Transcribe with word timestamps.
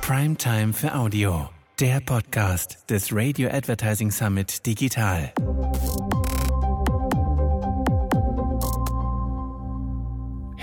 Primetime 0.00 0.72
für 0.72 0.94
Audio, 0.94 1.50
der 1.78 2.00
Podcast 2.00 2.78
des 2.88 3.14
Radio 3.14 3.50
Advertising 3.50 4.10
Summit 4.10 4.64
Digital. 4.64 5.32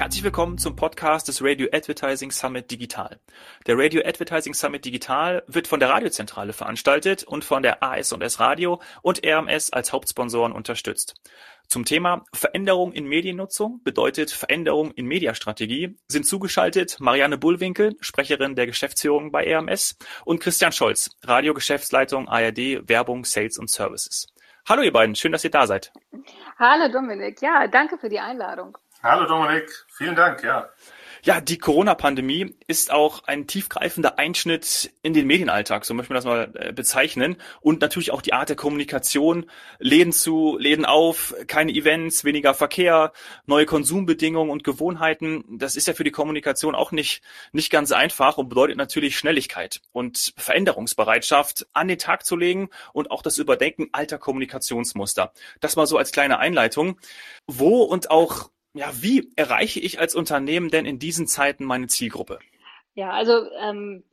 Herzlich 0.05 0.23
willkommen 0.23 0.59
zum 0.59 0.75
Podcast 0.75 1.27
des 1.29 1.43
Radio 1.43 1.67
Advertising 1.73 2.29
Summit 2.29 2.69
Digital. 2.69 3.19
Der 3.65 3.75
Radio 3.75 4.03
Advertising 4.05 4.53
Summit 4.53 4.85
Digital 4.85 5.41
wird 5.47 5.67
von 5.67 5.79
der 5.79 5.89
Radiozentrale 5.89 6.53
veranstaltet 6.53 7.23
und 7.23 7.43
von 7.43 7.63
der 7.63 7.81
AS&S 7.81 8.39
Radio 8.39 8.79
und 9.01 9.25
RMS 9.25 9.73
als 9.73 9.93
Hauptsponsoren 9.93 10.51
unterstützt. 10.51 11.15
Zum 11.67 11.85
Thema 11.85 12.23
Veränderung 12.35 12.93
in 12.93 13.07
Mediennutzung 13.07 13.81
bedeutet 13.83 14.29
Veränderung 14.29 14.91
in 14.91 15.07
Mediastrategie 15.07 15.97
sind 16.07 16.27
zugeschaltet 16.27 16.99
Marianne 16.99 17.39
Bullwinkel, 17.39 17.97
Sprecherin 17.99 18.53
der 18.53 18.67
Geschäftsführung 18.67 19.31
bei 19.31 19.51
RMS 19.51 19.97
und 20.23 20.39
Christian 20.39 20.71
Scholz, 20.71 21.09
Radiogeschäftsleitung 21.23 22.27
ARD 22.27 22.87
Werbung, 22.87 23.25
Sales 23.25 23.57
und 23.57 23.71
Services. 23.71 24.27
Hallo 24.69 24.83
ihr 24.83 24.93
beiden, 24.93 25.15
schön, 25.15 25.31
dass 25.31 25.43
ihr 25.43 25.49
da 25.49 25.65
seid. 25.65 25.91
Hallo 26.59 26.93
Dominik, 26.93 27.41
ja, 27.41 27.67
danke 27.67 27.97
für 27.97 28.09
die 28.09 28.19
Einladung. 28.19 28.77
Hallo 29.05 29.27
Dominik, 29.27 29.85
vielen 29.87 30.15
Dank, 30.15 30.41
ja. 30.41 30.67
Ja, 31.21 31.39
die 31.39 31.59
Corona-Pandemie 31.59 32.55
ist 32.65 32.91
auch 32.91 33.23
ein 33.25 33.45
tiefgreifender 33.45 34.17
Einschnitt 34.17 34.91
in 35.03 35.13
den 35.13 35.27
Medienalltag, 35.27 35.85
so 35.85 35.93
möchten 35.93 36.09
wir 36.09 36.15
das 36.15 36.25
mal 36.25 36.51
äh, 36.55 36.73
bezeichnen. 36.73 37.37
Und 37.61 37.81
natürlich 37.81 38.09
auch 38.09 38.23
die 38.23 38.33
Art 38.33 38.49
der 38.49 38.55
Kommunikation. 38.55 39.45
Läden 39.77 40.11
zu, 40.11 40.57
Läden 40.57 40.85
auf, 40.85 41.35
keine 41.45 41.71
Events, 41.71 42.23
weniger 42.23 42.55
Verkehr, 42.55 43.13
neue 43.45 43.67
Konsumbedingungen 43.67 44.49
und 44.49 44.63
Gewohnheiten. 44.63 45.43
Das 45.59 45.75
ist 45.75 45.85
ja 45.87 45.93
für 45.93 46.03
die 46.03 46.09
Kommunikation 46.09 46.73
auch 46.73 46.91
nicht, 46.91 47.21
nicht 47.51 47.69
ganz 47.69 47.91
einfach 47.91 48.39
und 48.39 48.49
bedeutet 48.49 48.77
natürlich 48.77 49.19
Schnelligkeit 49.19 49.81
und 49.91 50.33
Veränderungsbereitschaft 50.35 51.67
an 51.73 51.87
den 51.87 51.99
Tag 51.99 52.25
zu 52.25 52.35
legen 52.35 52.69
und 52.91 53.11
auch 53.11 53.21
das 53.21 53.37
Überdenken 53.37 53.89
alter 53.91 54.17
Kommunikationsmuster. 54.17 55.31
Das 55.59 55.75
mal 55.75 55.85
so 55.85 55.99
als 55.99 56.11
kleine 56.11 56.39
Einleitung. 56.39 56.99
Wo 57.45 57.83
und 57.83 58.09
auch 58.09 58.49
ja, 58.75 58.91
wie 59.01 59.31
erreiche 59.35 59.79
ich 59.79 59.99
als 59.99 60.15
Unternehmen 60.15 60.69
denn 60.69 60.85
in 60.85 60.99
diesen 60.99 61.27
Zeiten 61.27 61.63
meine 61.63 61.87
Zielgruppe? 61.87 62.39
Ja, 62.93 63.11
also 63.11 63.49
ähm, 63.59 64.03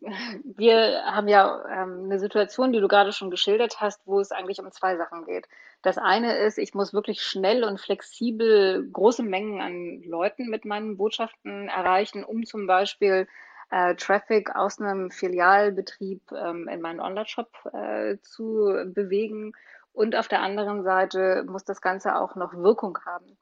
wir 0.57 1.03
haben 1.05 1.29
ja 1.29 1.65
ähm, 1.71 2.05
eine 2.05 2.19
Situation, 2.19 2.73
die 2.73 2.81
du 2.81 2.89
gerade 2.89 3.13
schon 3.13 3.31
geschildert 3.31 3.81
hast, 3.81 4.01
wo 4.07 4.21
es 4.21 4.33
eigentlich 4.33 4.61
um 4.61 4.71
zwei 4.73 4.97
Sachen 4.97 5.25
geht. 5.25 5.49
Das 5.83 5.99
eine 5.99 6.37
ist, 6.37 6.59
ich 6.59 6.75
muss 6.75 6.93
wirklich 6.93 7.23
schnell 7.23 7.65
und 7.65 7.81
flexibel 7.81 8.89
große 8.93 9.23
Mengen 9.23 9.61
an 9.61 10.03
Leuten 10.05 10.49
mit 10.49 10.65
meinen 10.65 10.97
Botschaften 10.97 11.69
erreichen, 11.69 12.25
um 12.25 12.45
zum 12.45 12.67
Beispiel 12.67 13.29
äh, 13.71 13.97
Traffic 13.97 14.55
aus 14.55 14.81
einem 14.81 15.11
Filialbetrieb 15.11 16.31
ähm, 16.33 16.69
in 16.69 16.81
meinen 16.81 17.01
Online-Shop 17.01 17.51
äh, 17.73 18.19
zu 18.23 18.85
bewegen. 18.87 19.55
Und 19.93 20.17
auf 20.17 20.29
der 20.29 20.41
anderen 20.41 20.83
Seite 20.85 21.45
muss 21.47 21.65
das 21.65 21.81
Ganze 21.81 22.17
auch 22.17 22.37
noch 22.37 22.55
Wirkung 22.55 22.99
haben. 23.05 23.37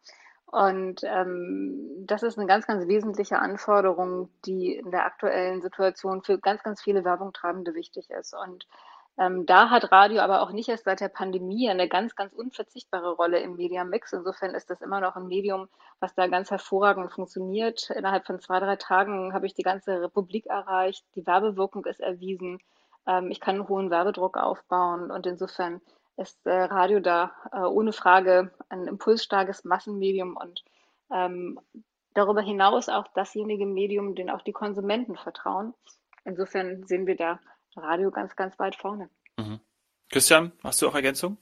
Und 0.51 1.03
ähm, 1.05 2.05
das 2.07 2.25
ist 2.25 2.37
eine 2.37 2.49
ganz, 2.49 2.67
ganz 2.67 2.89
wesentliche 2.89 3.39
Anforderung, 3.39 4.31
die 4.45 4.75
in 4.75 4.91
der 4.91 5.07
aktuellen 5.07 5.63
Situation 5.63 6.23
für 6.23 6.39
ganz, 6.39 6.65
ganz 6.65 6.83
viele 6.83 7.05
Werbungtreibende 7.05 7.75
wichtig 7.75 8.11
ist. 8.11 8.35
Und 8.35 8.67
ähm, 9.17 9.47
da 9.47 9.71
hat 9.71 9.93
Radio 9.93 10.23
aber 10.23 10.43
auch 10.43 10.51
nicht 10.51 10.69
erst 10.69 10.85
seit 10.85 11.01
der 11.01 11.09
Pandemie 11.09 11.71
eine 11.71 11.89
ganz, 11.89 12.17
ganz 12.17 12.33
unverzichtbare 12.33 13.13
Rolle 13.13 13.39
im 13.39 13.55
Mediamix. 13.55 14.13
Insofern 14.13 14.55
ist 14.57 14.71
das 14.71 14.81
immer 14.81 15.01
noch 15.01 15.15
ein 15.15 15.29
Medium, 15.29 15.69
was 16.01 16.15
da 16.15 16.27
ganz 16.27 16.51
hervorragend 16.51 17.13
funktioniert. 17.13 17.91
Innerhalb 17.91 18.27
von 18.27 18.41
zwei, 18.41 18.59
drei 18.59 18.75
Tagen 18.75 19.33
habe 19.33 19.47
ich 19.47 19.55
die 19.55 19.63
ganze 19.63 20.01
Republik 20.01 20.47
erreicht. 20.47 21.05
Die 21.15 21.27
Werbewirkung 21.27 21.85
ist 21.85 22.01
erwiesen. 22.01 22.59
Ähm, 23.07 23.31
ich 23.31 23.41
kann 23.41 23.57
einen 23.57 23.69
hohen 23.69 23.91
Werbedruck 23.91 24.37
aufbauen. 24.37 25.13
Und 25.13 25.27
insofern 25.27 25.81
ist 26.21 26.47
äh, 26.47 26.51
Radio 26.51 27.01
da 27.01 27.33
äh, 27.53 27.61
ohne 27.61 27.93
Frage 27.93 28.53
ein 28.69 28.87
impulsstarkes 28.87 29.65
Massenmedium 29.65 30.37
und 30.37 30.63
ähm, 31.11 31.59
darüber 32.15 32.43
hinaus 32.43 32.89
auch 32.89 33.09
dasjenige 33.15 33.67
Medium, 33.67 34.15
dem 34.15 34.29
auch 34.29 34.43
die 34.43 34.53
Konsumenten 34.53 35.17
vertrauen. 35.17 35.75
Insofern 36.25 36.87
sehen 36.87 37.07
wir 37.07 37.17
da 37.17 37.41
Radio 37.75 38.11
ganz, 38.11 38.37
ganz 38.37 38.59
weit 38.59 38.77
vorne. 38.77 39.09
Mhm. 39.39 39.61
Christian, 40.11 40.53
hast 40.63 40.83
du 40.83 40.89
auch 40.89 40.95
Ergänzung? 40.95 41.39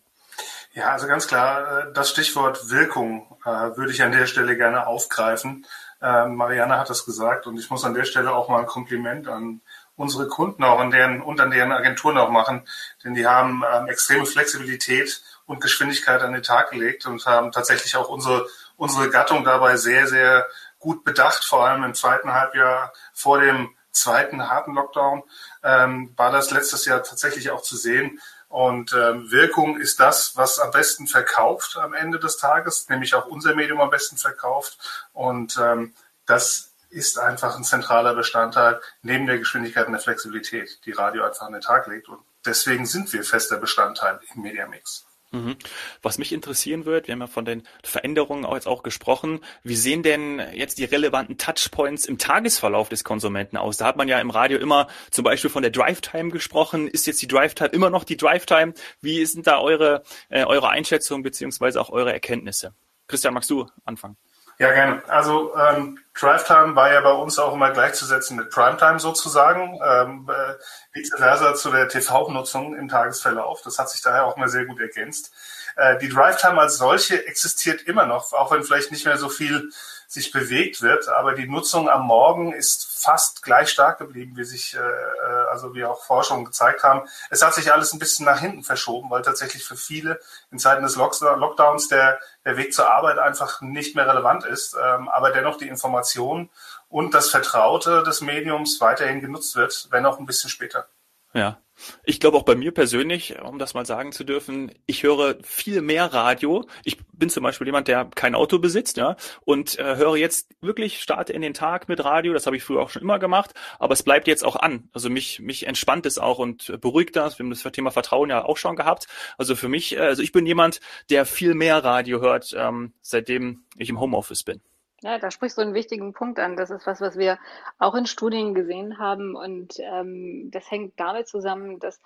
Ja, 0.72 0.90
also 0.92 1.08
ganz 1.08 1.26
klar, 1.26 1.88
äh, 1.88 1.92
das 1.92 2.10
Stichwort 2.10 2.70
Wirkung 2.70 3.36
äh, 3.44 3.76
würde 3.76 3.90
ich 3.90 4.02
an 4.02 4.12
der 4.12 4.26
Stelle 4.26 4.56
gerne 4.56 4.86
aufgreifen. 4.86 5.66
Äh, 6.00 6.26
Marianne 6.26 6.78
hat 6.78 6.90
das 6.90 7.04
gesagt 7.04 7.46
und 7.46 7.58
ich 7.58 7.70
muss 7.70 7.84
an 7.84 7.94
der 7.94 8.04
Stelle 8.04 8.32
auch 8.32 8.48
mal 8.48 8.60
ein 8.60 8.66
Kompliment 8.66 9.26
an 9.26 9.60
unsere 9.98 10.28
Kunden 10.28 10.64
auch 10.64 10.78
an 10.78 10.91
deren 10.91 11.20
und 11.20 11.41
an 11.41 11.50
deren 11.50 11.72
Agenturen 11.72 12.16
auch 12.16 12.31
machen, 12.31 12.66
denn 13.04 13.14
die 13.14 13.26
haben 13.26 13.62
ähm, 13.70 13.88
extreme 13.88 14.25
Flexibilität 14.25 15.22
und 15.44 15.60
Geschwindigkeit 15.60 16.22
an 16.22 16.32
den 16.32 16.42
Tag 16.42 16.70
gelegt 16.70 17.04
und 17.04 17.26
haben 17.26 17.53
tatsächlich 17.53 17.97
auch 17.97 18.08
unsere 18.08 18.47
unsere 18.76 19.10
Gattung 19.10 19.44
dabei 19.44 19.76
sehr 19.76 20.06
sehr 20.06 20.47
gut 20.78 21.04
bedacht, 21.04 21.44
vor 21.44 21.66
allem 21.66 21.82
im 21.82 21.94
zweiten 21.94 22.32
Halbjahr 22.32 22.92
vor 23.12 23.41
dem 23.41 23.75
zweiten 23.91 24.48
harten 24.48 24.75
Lockdown 24.75 25.25
ähm, 25.64 26.14
war 26.16 26.31
das 26.31 26.50
letztes 26.53 26.84
Jahr 26.84 27.03
tatsächlich 27.03 27.50
auch 27.50 27.62
zu 27.62 27.76
sehen. 27.76 28.20
Und 28.48 28.94
ähm, 28.94 29.31
Wirkung 29.31 29.78
ist 29.78 30.00
das, 30.00 30.37
was 30.37 30.58
am 30.58 30.70
besten 30.70 31.06
verkauft 31.06 31.76
am 31.76 31.92
Ende 31.92 32.19
des 32.19 32.38
Tages, 32.38 32.88
nämlich 32.88 33.14
auch 33.14 33.26
unser 33.26 33.54
Medium 33.54 33.81
am 33.81 33.91
besten 33.91 34.16
verkauft. 34.16 34.78
Und 35.12 35.58
ähm, 35.62 35.92
das 36.25 36.67
ist 36.91 37.19
einfach 37.19 37.56
ein 37.56 37.65
zentraler 37.65 38.15
Bestandteil 38.15 38.81
neben 39.03 39.26
der 39.26 39.38
Geschwindigkeit 39.38 39.87
und 39.87 39.93
der 39.93 40.00
Flexibilität, 40.00 40.81
die 40.84 40.93
Radio 40.93 41.25
einfach 41.25 41.47
an 41.47 41.53
den 41.53 41.62
Tag 41.62 41.87
legt. 41.87 42.09
Und 42.09 42.21
deswegen 42.47 42.87
sind 42.87 43.12
wir 43.12 43.22
fester 43.25 43.59
Bestandteil 43.59 44.21
im 44.34 44.43
Mediamix. 44.43 45.04
Mhm. 45.31 45.56
Was 46.00 46.16
mich 46.16 46.32
interessieren 46.32 46.87
wird, 46.87 47.06
wir 47.06 47.12
haben 47.12 47.21
ja 47.21 47.26
von 47.26 47.44
den 47.44 47.62
Veränderungen 47.84 48.47
auch 48.47 48.54
jetzt 48.54 48.66
auch 48.66 48.82
gesprochen. 48.82 49.41
Wie 49.62 49.76
sehen 49.76 50.03
denn 50.03 50.41
jetzt 50.54 50.78
die 50.78 50.84
relevanten 50.84 51.37
Touchpoints 51.37 52.06
im 52.06 52.16
Tagesverlauf 52.16 52.88
des 52.88 53.05
Konsumenten 53.05 53.59
aus? 53.59 53.76
Da 53.76 53.87
hat 53.87 53.97
man 53.97 54.09
ja 54.09 54.20
im 54.20 54.31
Radio 54.31 54.59
immer 54.59 54.88
zum 55.10 55.25
Beispiel 55.25 55.50
von 55.50 55.62
der 55.62 55.70
Drive-Time 55.70 56.31
gesprochen. 56.31 56.88
Ist 56.88 57.06
jetzt 57.06 57.20
die 57.20 57.28
Drive-Time 57.28 57.70
immer 57.70 57.91
noch 57.91 58.05
die 58.05 58.16
Drive-Time? 58.16 58.72
Wie 59.03 59.25
sind 59.26 59.47
da 59.47 59.60
eure, 59.60 60.03
äh, 60.31 60.44
eure 60.44 60.70
Einschätzungen 60.70 61.22
beziehungsweise 61.22 61.78
auch 61.78 61.91
eure 61.91 62.12
Erkenntnisse? 62.12 62.72
Christian, 63.06 63.34
magst 63.34 63.50
du 63.50 63.66
anfangen? 63.84 64.16
Ja, 64.60 64.72
gerne. 64.72 65.02
Also 65.06 65.54
ähm, 65.56 66.00
Drive 66.19 66.44
Time 66.44 66.74
war 66.74 66.92
ja 66.92 67.00
bei 67.00 67.12
uns 67.12 67.38
auch 67.38 67.54
immer 67.54 67.70
gleichzusetzen 67.70 68.36
mit 68.36 68.50
Primetime 68.50 68.98
sozusagen, 68.98 69.78
ähm, 69.86 70.28
äh, 70.28 70.54
vice 70.92 71.12
versa 71.16 71.54
zu 71.54 71.70
der 71.70 71.88
TV-Nutzung 71.88 72.74
im 72.74 72.88
Tagesverlauf. 72.88 73.62
Das 73.62 73.78
hat 73.78 73.88
sich 73.88 74.02
daher 74.02 74.24
auch 74.24 74.36
mal 74.36 74.48
sehr 74.48 74.66
gut 74.66 74.80
ergänzt. 74.80 75.32
Äh, 75.76 75.98
die 75.98 76.08
Drive 76.08 76.41
Time 76.41 76.60
als 76.60 76.76
solche 76.76 77.24
existiert 77.24 77.82
immer 77.82 78.06
noch, 78.06 78.32
auch 78.32 78.50
wenn 78.50 78.64
vielleicht 78.64 78.91
nicht 78.91 79.06
mehr 79.06 79.16
so 79.16 79.28
viel 79.28 79.70
sich 80.08 80.32
bewegt 80.32 80.82
wird, 80.82 81.08
aber 81.08 81.34
die 81.34 81.46
Nutzung 81.46 81.88
am 81.88 82.06
Morgen 82.06 82.52
ist 82.52 83.02
fast 83.04 83.42
gleich 83.42 83.69
stark 83.69 83.98
geblieben, 83.98 84.36
wie 84.36 84.44
sich, 84.44 84.75
äh, 84.75 84.78
äh, 84.78 85.38
also 85.50 85.75
wie 85.75 85.84
auch 85.84 86.04
Forschungen 86.04 86.44
gezeigt 86.44 86.82
haben. 86.82 87.09
Es 87.31 87.44
hat 87.44 87.54
sich 87.54 87.72
alles 87.72 87.92
ein 87.92 87.98
bisschen 87.98 88.26
nach 88.26 88.41
hinten 88.41 88.62
verschoben, 88.62 89.10
weil 89.10 89.22
tatsächlich 89.22 89.64
für 89.64 89.76
viele 89.76 90.20
in 90.50 90.59
Zeiten 90.59 90.82
des 90.82 90.97
Lockdowns 90.97 91.88
der, 91.88 92.20
der 92.44 92.56
Weg 92.56 92.72
zur 92.75 92.91
Arbeit 92.91 93.19
einfach 93.19 93.60
nicht 93.60 93.97
mehr 93.97 94.08
relevant 94.08 94.44
ist, 94.44 94.75
ähm, 94.75 95.08
aber 95.08 95.31
dennoch 95.31 95.56
die 95.56 95.69
Information 95.69 96.50
und 96.88 97.14
das 97.14 97.31
Vertraute 97.31 98.03
des 98.03 98.20
Mediums 98.20 98.81
weiterhin 98.81 99.20
genutzt 99.20 99.56
wird, 99.56 99.88
wenn 99.91 100.06
auch 100.06 100.19
ein 100.19 100.26
bisschen 100.26 100.50
später. 100.50 100.88
Ja. 101.32 101.58
Ich 102.04 102.20
glaube 102.20 102.36
auch 102.36 102.42
bei 102.42 102.54
mir 102.54 102.72
persönlich, 102.72 103.40
um 103.40 103.58
das 103.58 103.74
mal 103.74 103.86
sagen 103.86 104.12
zu 104.12 104.24
dürfen, 104.24 104.72
ich 104.86 105.02
höre 105.02 105.36
viel 105.42 105.82
mehr 105.82 106.12
Radio. 106.12 106.66
Ich 106.84 106.98
bin 107.12 107.30
zum 107.30 107.42
Beispiel 107.42 107.66
jemand, 107.66 107.88
der 107.88 108.06
kein 108.14 108.34
Auto 108.34 108.58
besitzt, 108.58 108.96
ja, 108.96 109.16
und 109.44 109.78
äh, 109.78 109.96
höre 109.96 110.16
jetzt 110.16 110.50
wirklich, 110.60 111.00
starte 111.00 111.32
in 111.32 111.42
den 111.42 111.54
Tag 111.54 111.88
mit 111.88 112.04
Radio. 112.04 112.32
Das 112.32 112.46
habe 112.46 112.56
ich 112.56 112.64
früher 112.64 112.80
auch 112.80 112.90
schon 112.90 113.02
immer 113.02 113.19
gemacht, 113.19 113.54
aber 113.78 113.92
es 113.92 114.02
bleibt 114.02 114.26
jetzt 114.26 114.44
auch 114.44 114.56
an. 114.56 114.88
Also 114.92 115.10
mich, 115.10 115.40
mich 115.40 115.66
entspannt 115.66 116.06
es 116.06 116.19
auch 116.19 116.38
und 116.38 116.80
beruhigt 116.80 117.16
das. 117.16 117.38
Wir 117.38 117.44
haben 117.44 117.50
das 117.50 117.62
Thema 117.72 117.90
Vertrauen 117.90 118.31
ja 118.31 118.44
auch 118.44 118.56
schon 118.56 118.76
gehabt. 118.76 119.06
Also 119.36 119.56
für 119.56 119.69
mich, 119.69 119.96
äh, 119.96 120.00
also 120.00 120.22
ich 120.22 120.32
bin 120.32 120.46
jemand, 120.46 120.81
der 121.10 121.26
viel 121.26 121.54
mehr 121.54 121.84
Radio 121.84 122.20
hört, 122.20 122.54
ähm, 122.56 122.92
seitdem 123.00 123.64
ich 123.76 123.88
im 123.88 124.00
Homeoffice 124.00 124.42
bin. 124.42 124.60
Ja, 125.02 125.18
da 125.18 125.30
sprichst 125.30 125.56
du 125.58 125.62
einen 125.62 125.74
wichtigen 125.74 126.12
Punkt 126.12 126.40
an. 126.40 126.56
Das 126.56 126.70
ist 126.70 126.86
was, 126.86 127.00
was 127.00 127.16
wir 127.16 127.38
auch 127.78 127.94
in 127.94 128.06
Studien 128.06 128.54
gesehen 128.54 128.98
haben. 128.98 129.36
Und 129.36 129.78
ähm, 129.78 130.50
das 130.50 130.70
hängt 130.70 130.98
damit 130.98 131.28
zusammen, 131.28 131.78
dass 131.78 132.00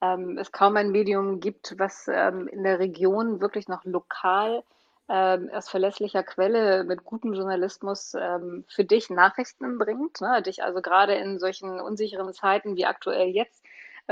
ähm, 0.00 0.38
es 0.38 0.50
kaum 0.50 0.76
ein 0.76 0.90
Medium 0.90 1.40
gibt, 1.40 1.74
was 1.78 2.08
ähm, 2.08 2.48
in 2.48 2.62
der 2.64 2.78
Region 2.78 3.40
wirklich 3.40 3.68
noch 3.68 3.84
lokal 3.84 4.62
ähm, 5.10 5.50
aus 5.52 5.68
verlässlicher 5.68 6.22
Quelle 6.22 6.84
mit 6.84 7.04
gutem 7.04 7.34
Journalismus 7.34 8.14
ähm, 8.14 8.64
für 8.68 8.84
dich 8.84 9.10
Nachrichten 9.10 9.78
bringt. 9.78 10.20
Ne? 10.20 10.42
Dich 10.42 10.62
also 10.62 10.80
gerade 10.80 11.14
in 11.14 11.38
solchen 11.38 11.80
unsicheren 11.80 12.32
Zeiten 12.32 12.76
wie 12.76 12.86
aktuell 12.86 13.28
jetzt 13.28 13.62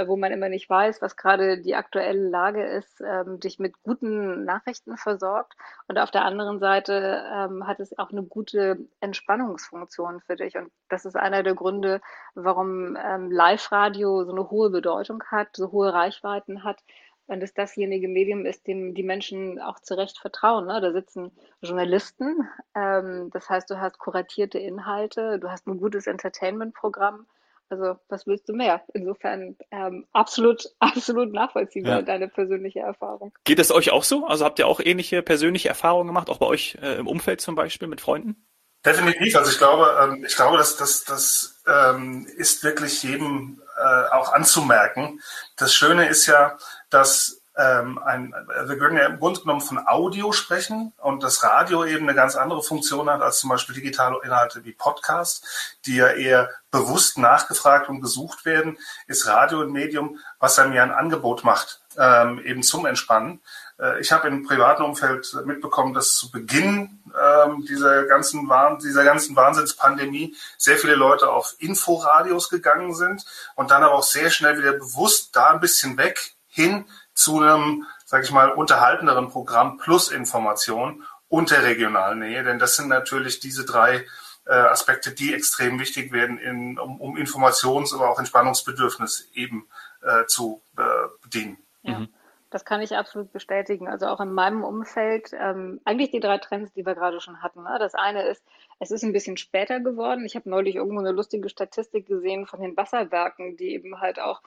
wo 0.05 0.17
man 0.17 0.33
immer 0.33 0.49
nicht 0.49 0.69
weiß, 0.69 1.01
was 1.01 1.17
gerade 1.17 1.61
die 1.61 1.75
aktuelle 1.75 2.29
Lage 2.29 2.63
ist, 2.65 3.01
ähm, 3.01 3.41
dich 3.41 3.59
mit 3.59 3.83
guten 3.83 4.45
Nachrichten 4.45 4.97
versorgt. 4.97 5.55
Und 5.89 5.99
auf 5.99 6.11
der 6.11 6.25
anderen 6.25 6.59
Seite 6.59 7.25
ähm, 7.33 7.67
hat 7.67 7.81
es 7.81 7.99
auch 7.99 8.11
eine 8.11 8.23
gute 8.23 8.79
Entspannungsfunktion 9.01 10.21
für 10.21 10.37
dich. 10.37 10.57
Und 10.57 10.71
das 10.89 11.05
ist 11.05 11.17
einer 11.17 11.43
der 11.43 11.55
Gründe, 11.55 12.01
warum 12.35 12.97
ähm, 12.97 13.31
Live-Radio 13.31 14.25
so 14.25 14.33
eine 14.33 14.51
hohe 14.51 14.71
Bedeutung 14.71 15.23
hat, 15.31 15.49
so 15.57 15.73
hohe 15.73 15.93
Reichweiten 15.93 16.65
hat, 16.65 16.79
wenn 17.27 17.43
es 17.43 17.55
dasjenige 17.55 18.09
Medium 18.09 18.47
ist, 18.47 18.67
dem 18.67 18.95
die 18.95 19.03
Menschen 19.03 19.61
auch 19.61 19.81
zu 19.81 19.95
Recht 19.95 20.19
vertrauen. 20.19 20.67
Ne? 20.67 20.81
Da 20.81 20.93
sitzen 20.93 21.33
Journalisten, 21.61 22.49
ähm, 22.75 23.31
das 23.33 23.51
heißt, 23.51 23.69
du 23.71 23.81
hast 23.81 23.99
kuratierte 23.99 24.59
Inhalte, 24.59 25.39
du 25.39 25.51
hast 25.51 25.67
ein 25.67 25.79
gutes 25.79 26.07
Entertainment-Programm. 26.07 27.27
Also 27.69 27.99
was 28.09 28.27
willst 28.27 28.49
du 28.49 28.53
mehr? 28.53 28.83
Insofern 28.95 29.57
ähm, 29.71 30.07
absolut, 30.13 30.71
absolut 30.79 31.33
nachvollziehbar, 31.33 31.97
ja. 31.97 32.03
deine 32.03 32.29
persönliche 32.29 32.81
Erfahrung. 32.81 33.33
Geht 33.45 33.59
es 33.59 33.73
euch 33.73 33.91
auch 33.91 34.05
so? 34.05 34.27
Also 34.27 34.45
habt 34.45 34.59
ihr 34.59 34.67
auch 34.67 34.81
ähnliche 34.81 35.23
persönliche 35.23 35.69
Erfahrungen 35.69 36.07
gemacht, 36.07 36.31
auch 36.31 36.39
bei 36.39 36.47
euch 36.47 36.79
äh, 36.83 36.97
im 36.97 37.07
Umfeld 37.07 37.41
zum 37.41 37.55
Beispiel 37.55 37.89
mit 37.89 38.01
Freunden? 38.01 38.47
Definitiv. 38.85 39.35
Also 39.35 39.51
ich 39.51 39.59
glaube, 39.59 39.99
ähm, 40.01 40.25
ich 40.25 40.37
glaube, 40.37 40.59
dass 40.59 40.77
das, 40.77 41.05
das 41.05 41.61
ähm, 41.67 42.27
ist 42.37 42.63
wirklich 42.63 43.03
jedem 43.03 43.61
äh, 43.77 44.15
auch 44.15 44.33
anzumerken. 44.33 45.21
Das 45.57 45.75
Schöne 45.75 46.09
ist 46.09 46.27
ja, 46.27 46.57
dass 46.89 47.36
ähm, 47.57 47.99
ein, 47.99 48.35
wir 48.67 48.77
können 48.77 48.99
ja 48.99 49.07
im 49.07 49.19
Grunde 49.19 49.41
genommen 49.41 49.63
von 49.63 49.87
Audio 49.87 50.33
sprechen 50.33 50.93
und 50.99 51.23
das 51.23 51.43
Radio 51.43 51.85
eben 51.85 52.07
eine 52.07 52.15
ganz 52.15 52.37
andere 52.37 52.63
Funktion 52.63 53.09
hat 53.09 53.23
als 53.23 53.39
zum 53.39 53.51
Beispiel 53.51 53.75
digitale 53.75 54.19
Inhalte 54.23 54.65
wie 54.65 54.73
Podcast, 54.73 55.45
die 55.87 55.97
ja 55.97 56.09
eher 56.09 56.51
bewusst 56.71 57.17
nachgefragt 57.17 57.89
und 57.89 58.03
gesucht 58.03 58.45
werden, 58.45 58.77
ist 59.07 59.27
Radio 59.27 59.63
ein 59.63 59.73
Medium, 59.73 60.19
was 60.39 60.59
einem 60.59 60.75
ja 60.75 60.83
ein 60.83 60.91
Angebot 60.91 61.45
macht, 61.45 61.81
ähm, 61.97 62.41
eben 62.45 62.63
zum 62.63 62.85
Entspannen. 62.85 63.41
Äh, 63.81 64.01
ich 64.01 64.13
habe 64.13 64.29
im 64.29 64.47
privaten 64.47 64.83
Umfeld 64.83 65.35
mitbekommen, 65.47 65.95
dass 65.95 66.15
zu 66.15 66.31
Beginn 66.31 67.03
ähm, 67.19 67.65
dieser 67.67 68.05
ganzen 68.05 68.49
Wahn 68.51 68.79
dieser 68.81 69.05
ganzen 69.05 69.35
Wahnsinnspandemie 69.35 70.37
sehr 70.59 70.77
viele 70.77 70.95
Leute 70.95 71.31
auf 71.31 71.55
Inforadios 71.59 72.51
gegangen 72.51 72.95
sind 72.95 73.25
und 73.55 73.71
dann 73.71 73.83
aber 73.83 73.95
auch 73.95 74.03
sehr 74.03 74.29
schnell 74.31 74.59
wieder 74.59 74.73
bewusst 74.73 75.35
da 75.35 75.51
ein 75.51 75.61
bisschen 75.61 75.97
weg 75.97 76.35
hin 76.49 76.85
zu 77.17 77.41
einem, 77.41 77.87
sag 78.05 78.23
ich 78.23 78.31
mal, 78.31 78.51
unterhaltenderen 78.51 79.31
Programm 79.31 79.79
plus 79.79 80.13
Information 80.13 81.03
und 81.29 81.51
der 81.51 81.65
regionalen 81.65 82.21
Nähe. 82.21 82.45
Denn 82.45 82.59
das 82.59 82.77
sind 82.77 82.89
natürlich 82.89 83.41
diese 83.41 83.65
drei 83.65 84.05
äh, 84.47 84.53
Aspekte, 84.53 85.13
die 85.13 85.35
extrem 85.35 85.81
wichtig 85.81 86.13
werden, 86.13 86.39
in, 86.39 86.79
um, 86.79 87.01
um 87.01 87.17
Informations-, 87.17 87.93
aber 87.93 88.11
auch 88.11 88.19
Entspannungsbedürfnis 88.19 89.29
eben 89.35 89.67
äh, 90.03 90.27
zu 90.27 90.63
äh, 90.79 90.83
bedienen. 91.23 91.59
Ja. 91.83 92.01
Mhm. 92.01 92.09
Das 92.51 92.65
kann 92.65 92.81
ich 92.81 92.97
absolut 92.97 93.33
bestätigen. 93.33 93.89
Also 93.89 94.07
auch 94.07 94.21
in 94.21 94.33
meinem 94.33 94.63
Umfeld, 94.63 95.33
ähm, 95.33 95.81
eigentlich 95.85 96.13
die 96.13 96.21
drei 96.21 96.39
Trends, 96.39 96.73
die 96.73 96.87
wir 96.87 96.95
gerade 96.95 97.21
schon 97.21 97.43
hatten. 97.43 97.65
Ne? 97.65 97.77
Das 97.81 97.95
eine 97.95 98.23
ist, 98.23 98.43
es 98.79 98.93
ist 98.93 99.03
ein 99.03 99.13
bisschen 99.13 99.37
später 99.37 99.81
geworden. 99.81 100.25
Ich 100.25 100.37
habe 100.37 100.49
neulich 100.49 100.77
irgendwo 100.77 101.01
eine 101.01 101.11
lustige 101.11 101.49
Statistik 101.49 102.07
gesehen 102.07 102.47
von 102.47 102.61
den 102.61 102.77
Wasserwerken, 102.77 103.57
die 103.57 103.75
eben 103.75 104.01
halt 104.01 104.21
auch 104.21 104.41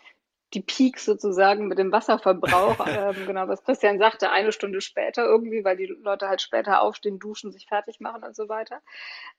die 0.53 0.61
Peaks 0.61 1.05
sozusagen 1.05 1.67
mit 1.67 1.77
dem 1.77 1.91
Wasserverbrauch, 1.91 2.77
ähm, 2.87 3.25
genau, 3.27 3.47
was 3.47 3.63
Christian 3.63 3.99
sagte, 3.99 4.31
eine 4.31 4.51
Stunde 4.51 4.81
später 4.81 5.25
irgendwie, 5.25 5.63
weil 5.63 5.77
die 5.77 5.85
Leute 5.85 6.27
halt 6.27 6.41
später 6.41 6.81
aufstehen, 6.81 7.19
duschen, 7.19 7.51
sich 7.51 7.67
fertig 7.67 7.99
machen 7.99 8.23
und 8.23 8.35
so 8.35 8.49
weiter. 8.49 8.81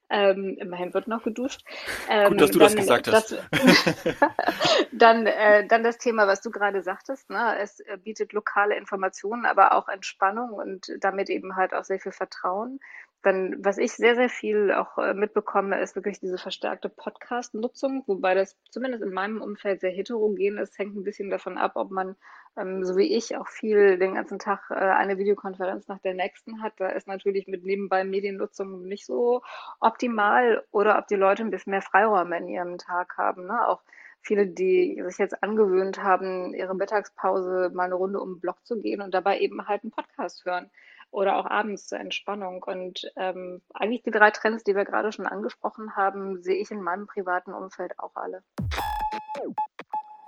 Ähm, 0.09 0.57
immerhin 0.59 0.95
wird 0.95 1.09
noch 1.09 1.23
geduscht. 1.23 1.63
Ähm, 2.09 2.31
Gut, 2.31 2.41
dass 2.41 2.51
du 2.51 2.59
dann, 2.59 2.69
das 2.69 2.77
gesagt 2.77 3.09
hast. 3.09 3.33
Das, 3.33 4.17
dann, 4.93 5.27
äh, 5.27 5.67
dann 5.67 5.83
das 5.83 5.99
Thema, 5.99 6.27
was 6.27 6.41
du 6.41 6.51
gerade 6.51 6.83
sagtest, 6.83 7.31
ne? 7.31 7.57
es 7.59 7.81
äh, 7.81 7.97
bietet 7.97 8.33
lokale 8.33 8.77
Informationen, 8.77 9.47
aber 9.47 9.75
auch 9.75 9.89
Entspannung 9.89 10.51
und 10.53 10.93
damit 11.01 11.31
eben 11.31 11.57
halt 11.57 11.75
auch 11.75 11.85
sehr 11.85 12.01
viel 12.01 12.13
Vertrauen. 12.13 12.81
Dann, 13.23 13.63
was 13.63 13.77
ich 13.77 13.93
sehr, 13.93 14.15
sehr 14.15 14.31
viel 14.31 14.73
auch 14.73 14.97
äh, 14.97 15.13
mitbekomme, 15.13 15.79
ist 15.79 15.95
wirklich 15.95 16.21
diese 16.21 16.39
verstärkte 16.39 16.89
Podcast-Nutzung, 16.89 18.03
wobei 18.07 18.35
das 18.35 18.57
zumindest 18.71 19.03
in 19.03 19.13
meinem 19.13 19.43
Umfeld 19.43 19.81
sehr 19.81 19.91
heterogen 19.91 20.57
ist. 20.57 20.79
Hängt 20.79 20.97
ein 20.97 21.05
bisschen 21.05 21.29
davon 21.29 21.59
ab, 21.59 21.73
ob 21.75 21.91
man, 21.91 22.17
ähm, 22.57 22.83
so 22.83 22.97
wie 22.97 23.15
ich, 23.15 23.37
auch 23.37 23.47
viel 23.47 23.99
den 23.99 24.15
ganzen 24.15 24.39
Tag 24.39 24.71
äh, 24.71 24.75
eine 24.75 25.19
Videokonferenz 25.19 25.87
nach 25.87 25.99
der 25.99 26.15
nächsten 26.15 26.63
hat. 26.63 26.73
Da 26.79 26.89
ist 26.89 27.09
natürlich 27.09 27.47
mit 27.47 27.63
nebenbei 27.63 28.05
Mediennutzung 28.05 28.87
nicht 28.87 29.05
so 29.05 29.43
optimal 29.81 30.65
oder 30.71 30.99
ob 30.99 31.07
die 31.07 31.17
Leute 31.17 31.43
ein 31.43 31.51
bisschen 31.51 31.73
mehr 31.73 31.83
Freiräume 31.83 32.39
in 32.39 32.49
ihrem 32.49 32.79
Tag 32.79 33.19
haben. 33.19 33.47
Ne? 33.47 33.69
Auch 33.69 33.83
viele, 34.23 34.47
die 34.47 34.99
sich 35.05 35.19
jetzt 35.19 35.43
angewöhnt 35.43 36.03
haben, 36.03 36.55
ihre 36.55 36.75
Mittagspause 36.75 37.71
mal 37.75 37.85
eine 37.85 37.97
Runde 37.97 38.19
um 38.21 38.35
den 38.35 38.41
Block 38.41 38.65
zu 38.65 38.81
gehen 38.81 39.03
und 39.03 39.13
dabei 39.13 39.41
eben 39.41 39.69
halt 39.69 39.83
einen 39.83 39.91
Podcast 39.91 40.47
hören 40.47 40.71
oder 41.11 41.37
auch 41.37 41.47
abends 41.47 41.87
zur 41.87 41.99
Entspannung. 41.99 42.63
Und 42.63 43.11
ähm, 43.17 43.63
eigentlich 43.75 44.03
die 44.03 44.11
drei 44.11 44.31
Trends, 44.31 44.65
die 44.65 44.75
wir 44.75 44.85
gerade 44.85 45.13
schon 45.13 45.27
angesprochen 45.27 45.97
haben, 45.97 46.43
sehe 46.43 46.57
ich 46.57 46.71
in 46.71 46.83
meinem 46.83 47.07
privaten 47.07 47.53
Umfeld 47.53 47.99
auch 47.99 48.15
alle. 48.15 48.43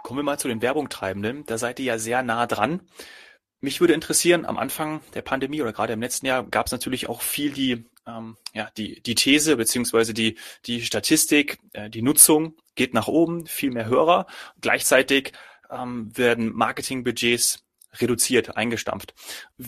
Kommen 0.03 0.19
wir 0.19 0.25
mal 0.25 0.39
zu 0.39 0.49
den 0.49 0.63
Werbungtreibenden. 0.63 1.47
Da 1.47 1.59
seid 1.59 1.79
ihr 1.79 1.87
ja 1.87 1.99
sehr 1.99 2.23
nah 2.23 2.47
dran. 2.47 2.83
Mich 3.61 3.81
würde 3.81 3.95
interessieren, 3.95 4.45
am 4.45 4.59
Anfang 4.59 5.01
der 5.15 5.23
Pandemie 5.23 5.63
oder 5.63 5.73
gerade 5.73 5.93
im 5.93 6.01
letzten 6.01 6.27
Jahr 6.27 6.43
gab 6.43 6.67
es 6.67 6.73
natürlich 6.73 7.09
auch 7.09 7.23
viel 7.23 7.53
die, 7.53 7.85
ähm, 8.09 8.37
ja, 8.53 8.69
die, 8.77 9.01
die 9.01 9.15
These 9.15 9.57
beziehungsweise 9.57 10.13
die, 10.13 10.37
die 10.67 10.83
Statistik, 10.83 11.59
äh, 11.73 11.89
die 11.89 12.03
Nutzung 12.03 12.57
geht 12.75 12.93
nach 12.93 13.07
oben, 13.07 13.47
viel 13.47 13.71
mehr 13.71 13.87
Hörer. 13.87 14.27
Gleichzeitig 14.61 15.33
ähm, 15.71 16.11
werden 16.17 16.53
Marketingbudgets 16.53 17.65
reduziert, 18.01 18.57
eingestampft. 18.57 19.15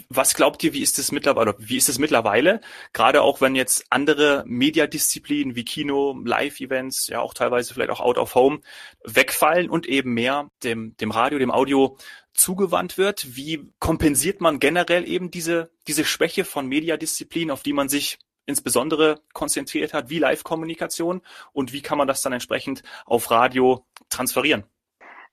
Was 0.08 0.34
glaubt 0.34 0.62
ihr, 0.64 0.72
wie 0.72 0.82
ist 0.82 0.98
es 0.98 1.12
mittlerweile, 1.12 1.54
wie 1.58 1.76
ist 1.76 1.88
es 1.88 1.98
mittlerweile? 1.98 2.60
Gerade 2.92 3.22
auch 3.22 3.40
wenn 3.40 3.54
jetzt 3.54 3.84
andere 3.90 4.44
Mediadisziplinen 4.46 5.56
wie 5.56 5.64
Kino, 5.64 6.20
Live-Events, 6.24 7.08
ja 7.08 7.20
auch 7.20 7.34
teilweise 7.34 7.74
vielleicht 7.74 7.90
auch 7.90 8.00
Out 8.00 8.18
of 8.18 8.34
Home 8.34 8.60
wegfallen 9.04 9.68
und 9.68 9.86
eben 9.86 10.14
mehr 10.14 10.48
dem, 10.62 10.96
dem 10.96 11.10
Radio, 11.10 11.38
dem 11.38 11.50
Audio 11.50 11.98
zugewandt 12.32 12.98
wird. 12.98 13.36
Wie 13.36 13.70
kompensiert 13.78 14.40
man 14.40 14.58
generell 14.58 15.08
eben 15.08 15.30
diese, 15.30 15.70
diese 15.86 16.04
Schwäche 16.04 16.44
von 16.44 16.66
Mediadisziplinen, 16.66 17.50
auf 17.50 17.62
die 17.62 17.72
man 17.72 17.88
sich 17.88 18.18
insbesondere 18.46 19.20
konzentriert 19.32 19.94
hat, 19.94 20.10
wie 20.10 20.18
Live-Kommunikation 20.18 21.22
und 21.52 21.72
wie 21.72 21.82
kann 21.82 21.98
man 21.98 22.08
das 22.08 22.22
dann 22.22 22.32
entsprechend 22.32 22.82
auf 23.06 23.30
Radio 23.30 23.86
transferieren? 24.10 24.64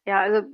Ja, 0.05 0.21
also 0.21 0.47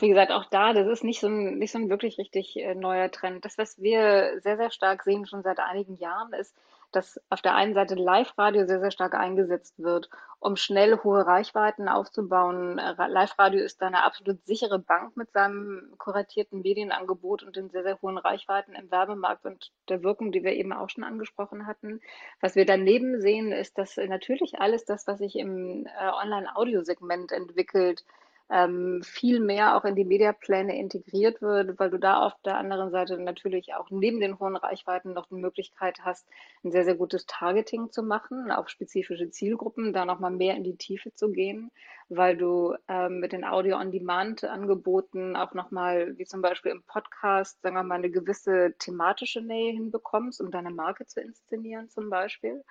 wie 0.00 0.08
gesagt, 0.08 0.32
auch 0.32 0.46
da, 0.46 0.72
das 0.72 0.86
ist 0.88 1.04
nicht 1.04 1.20
so 1.20 1.26
ein, 1.26 1.58
nicht 1.58 1.72
so 1.72 1.78
ein 1.78 1.90
wirklich 1.90 2.16
richtig 2.16 2.56
äh, 2.56 2.74
neuer 2.74 3.10
Trend. 3.10 3.44
Das, 3.44 3.58
was 3.58 3.80
wir 3.80 4.40
sehr, 4.40 4.56
sehr 4.56 4.70
stark 4.70 5.02
sehen 5.02 5.26
schon 5.26 5.42
seit 5.42 5.58
einigen 5.58 5.96
Jahren, 5.96 6.32
ist, 6.32 6.56
dass 6.90 7.20
auf 7.28 7.42
der 7.42 7.54
einen 7.54 7.74
Seite 7.74 7.96
Live-Radio 7.96 8.66
sehr, 8.66 8.80
sehr 8.80 8.90
stark 8.90 9.14
eingesetzt 9.14 9.74
wird, 9.78 10.08
um 10.38 10.56
schnell 10.56 10.98
hohe 11.02 11.26
Reichweiten 11.26 11.88
aufzubauen. 11.88 12.76
Live-Radio 12.76 13.62
ist 13.62 13.82
da 13.82 13.88
eine 13.88 14.04
absolut 14.04 14.44
sichere 14.46 14.78
Bank 14.78 15.16
mit 15.16 15.32
seinem 15.32 15.92
kuratierten 15.98 16.62
Medienangebot 16.62 17.42
und 17.42 17.56
den 17.56 17.68
sehr, 17.70 17.82
sehr 17.82 18.00
hohen 18.00 18.16
Reichweiten 18.16 18.74
im 18.74 18.90
Werbemarkt 18.90 19.44
und 19.44 19.72
der 19.88 20.02
Wirkung, 20.02 20.32
die 20.32 20.44
wir 20.44 20.52
eben 20.52 20.72
auch 20.72 20.88
schon 20.88 21.04
angesprochen 21.04 21.66
hatten. 21.66 22.00
Was 22.40 22.54
wir 22.54 22.64
daneben 22.64 23.20
sehen, 23.20 23.52
ist, 23.52 23.76
dass 23.76 23.96
natürlich 23.96 24.60
alles 24.60 24.84
das, 24.84 25.06
was 25.06 25.18
sich 25.18 25.36
im 25.36 25.86
äh, 25.86 26.10
Online-Audio-Segment 26.22 27.32
entwickelt, 27.32 28.04
ähm, 28.50 29.02
viel 29.02 29.40
mehr 29.40 29.76
auch 29.76 29.84
in 29.84 29.94
die 29.94 30.04
Mediapläne 30.04 30.78
integriert 30.78 31.40
wird, 31.40 31.78
weil 31.78 31.90
du 31.90 31.98
da 31.98 32.20
auf 32.20 32.34
der 32.44 32.58
anderen 32.58 32.90
Seite 32.90 33.18
natürlich 33.18 33.74
auch 33.74 33.90
neben 33.90 34.20
den 34.20 34.38
hohen 34.38 34.56
Reichweiten 34.56 35.14
noch 35.14 35.26
die 35.26 35.36
Möglichkeit 35.36 36.00
hast, 36.02 36.28
ein 36.62 36.70
sehr, 36.70 36.84
sehr 36.84 36.94
gutes 36.94 37.24
Targeting 37.26 37.90
zu 37.90 38.02
machen 38.02 38.50
auf 38.50 38.68
spezifische 38.68 39.30
Zielgruppen, 39.30 39.94
da 39.94 40.04
nochmal 40.04 40.30
mehr 40.30 40.56
in 40.56 40.64
die 40.64 40.76
Tiefe 40.76 41.14
zu 41.14 41.30
gehen, 41.30 41.70
weil 42.10 42.36
du 42.36 42.74
ähm, 42.88 43.18
mit 43.20 43.32
den 43.32 43.44
Audio-on-Demand-Angeboten 43.44 45.36
auch 45.36 45.54
nochmal, 45.54 46.18
wie 46.18 46.24
zum 46.24 46.42
Beispiel 46.42 46.72
im 46.72 46.82
Podcast, 46.82 47.62
sagen 47.62 47.76
wir 47.76 47.82
mal, 47.82 47.94
eine 47.94 48.10
gewisse 48.10 48.74
thematische 48.78 49.40
Nähe 49.40 49.72
hinbekommst, 49.72 50.42
um 50.42 50.50
deine 50.50 50.70
Marke 50.70 51.06
zu 51.06 51.20
inszenieren 51.20 51.88
zum 51.88 52.10
Beispiel. 52.10 52.62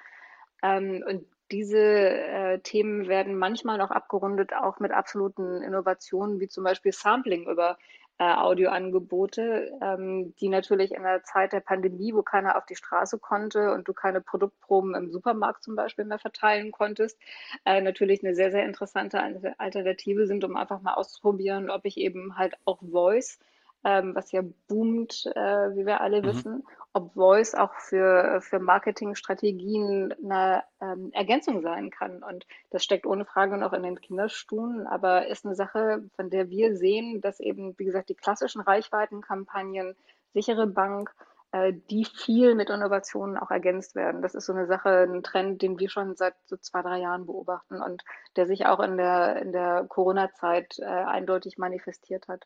Ähm, 0.62 1.04
und 1.08 1.26
diese 1.52 1.80
äh, 1.80 2.60
Themen 2.60 3.08
werden 3.08 3.38
manchmal 3.38 3.78
noch 3.78 3.92
abgerundet, 3.92 4.54
auch 4.54 4.80
mit 4.80 4.92
absoluten 4.92 5.62
Innovationen, 5.62 6.40
wie 6.40 6.48
zum 6.48 6.64
Beispiel 6.64 6.92
Sampling 6.92 7.48
über 7.48 7.78
äh, 8.20 8.24
Audioangebote, 8.24 9.72
ähm, 9.82 10.34
die 10.40 10.50
natürlich 10.50 10.94
in 10.94 11.04
der 11.04 11.24
Zeit 11.24 11.52
der 11.52 11.60
Pandemie, 11.62 12.14
wo 12.14 12.22
keiner 12.22 12.58
auf 12.58 12.66
die 12.66 12.76
Straße 12.76 13.20
konnte 13.20 13.74
und 13.74 13.88
du 13.88 13.94
keine 13.94 14.22
Produktproben 14.22 14.96
im 14.96 15.12
Supermarkt 15.12 15.64
zum 15.64 15.76
Beispiel 15.76 16.06
mehr 16.06 16.20
verteilen 16.20 16.72
konntest, 16.72 17.20
äh, 17.66 17.82
natürlich 17.82 18.24
eine 18.24 18.36
sehr, 18.36 18.52
sehr 18.52 18.66
interessante 18.66 19.22
Alternative 19.58 20.28
sind, 20.28 20.44
um 20.44 20.56
einfach 20.56 20.82
mal 20.82 20.94
auszuprobieren, 20.94 21.70
ob 21.70 21.86
ich 21.86 21.98
eben 21.98 22.38
halt 22.38 22.56
auch 22.66 22.82
Voice 22.82 23.40
ähm, 23.84 24.16
was 24.16 24.32
ja 24.32 24.42
boomt, 24.68 25.26
äh, 25.36 25.76
wie 25.76 25.86
wir 25.86 26.02
alle 26.02 26.22
mhm. 26.22 26.26
wissen, 26.26 26.64
ob 26.94 27.14
Voice 27.14 27.56
auch 27.56 27.74
für, 27.76 28.40
für 28.42 28.60
Marketingstrategien 28.60 30.14
eine 30.24 30.64
ähm, 30.80 31.10
Ergänzung 31.12 31.62
sein 31.62 31.90
kann. 31.90 32.24
Und 32.24 32.46
das 32.70 32.84
steckt 32.84 33.06
ohne 33.06 33.26
Frage 33.26 33.58
noch 33.58 33.74
in 33.74 33.84
den 33.84 34.00
Kinderstuhlen, 34.00 34.86
aber 34.88 35.28
ist 35.28 35.46
eine 35.46 35.56
Sache, 35.56 36.04
von 36.16 36.30
der 36.30 36.50
wir 36.50 36.76
sehen, 36.78 37.20
dass 37.22 37.40
eben, 37.40 37.78
wie 37.78 37.86
gesagt, 37.86 38.10
die 38.10 38.16
klassischen 38.16 38.62
Reichweitenkampagnen, 38.62 39.96
sichere 40.34 40.68
Bank, 40.68 41.14
äh, 41.52 41.74
die 41.90 42.06
viel 42.06 42.56
mit 42.56 42.70
Innovationen 42.70 43.38
auch 43.38 43.52
ergänzt 43.52 43.96
werden. 43.96 44.22
Das 44.22 44.36
ist 44.36 44.46
so 44.46 44.54
eine 44.54 44.68
Sache, 44.68 45.08
ein 45.10 45.24
Trend, 45.24 45.62
den 45.62 45.80
wir 45.80 45.90
schon 45.90 46.16
seit 46.16 46.36
so 46.46 46.58
zwei, 46.58 46.82
drei 46.82 47.00
Jahren 47.00 47.26
beobachten 47.26 47.82
und 47.82 48.04
der 48.36 48.48
sich 48.48 48.66
auch 48.66 48.80
in 48.80 48.98
der, 48.98 49.38
in 49.42 49.52
der 49.52 49.86
Corona-Zeit 49.88 50.80
äh, 50.80 50.86
eindeutig 50.86 51.58
manifestiert 51.58 52.28
hat. 52.28 52.46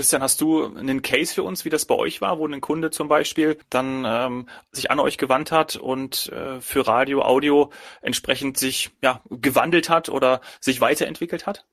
Christian, 0.00 0.22
hast 0.22 0.40
du 0.40 0.64
einen 0.64 1.02
Case 1.02 1.34
für 1.34 1.42
uns, 1.42 1.66
wie 1.66 1.68
das 1.68 1.84
bei 1.84 1.94
euch 1.94 2.22
war, 2.22 2.38
wo 2.38 2.46
ein 2.46 2.62
Kunde 2.62 2.90
zum 2.90 3.06
Beispiel 3.06 3.58
dann 3.68 4.06
ähm, 4.06 4.48
sich 4.72 4.90
an 4.90 4.98
euch 4.98 5.18
gewandt 5.18 5.52
hat 5.52 5.76
und 5.76 6.32
äh, 6.32 6.58
für 6.62 6.86
Radio, 6.86 7.20
Audio 7.20 7.70
entsprechend 8.00 8.56
sich 8.56 8.92
ja, 9.02 9.20
gewandelt 9.28 9.90
hat 9.90 10.08
oder 10.08 10.40
sich 10.58 10.80
weiterentwickelt 10.80 11.46
hat? 11.46 11.66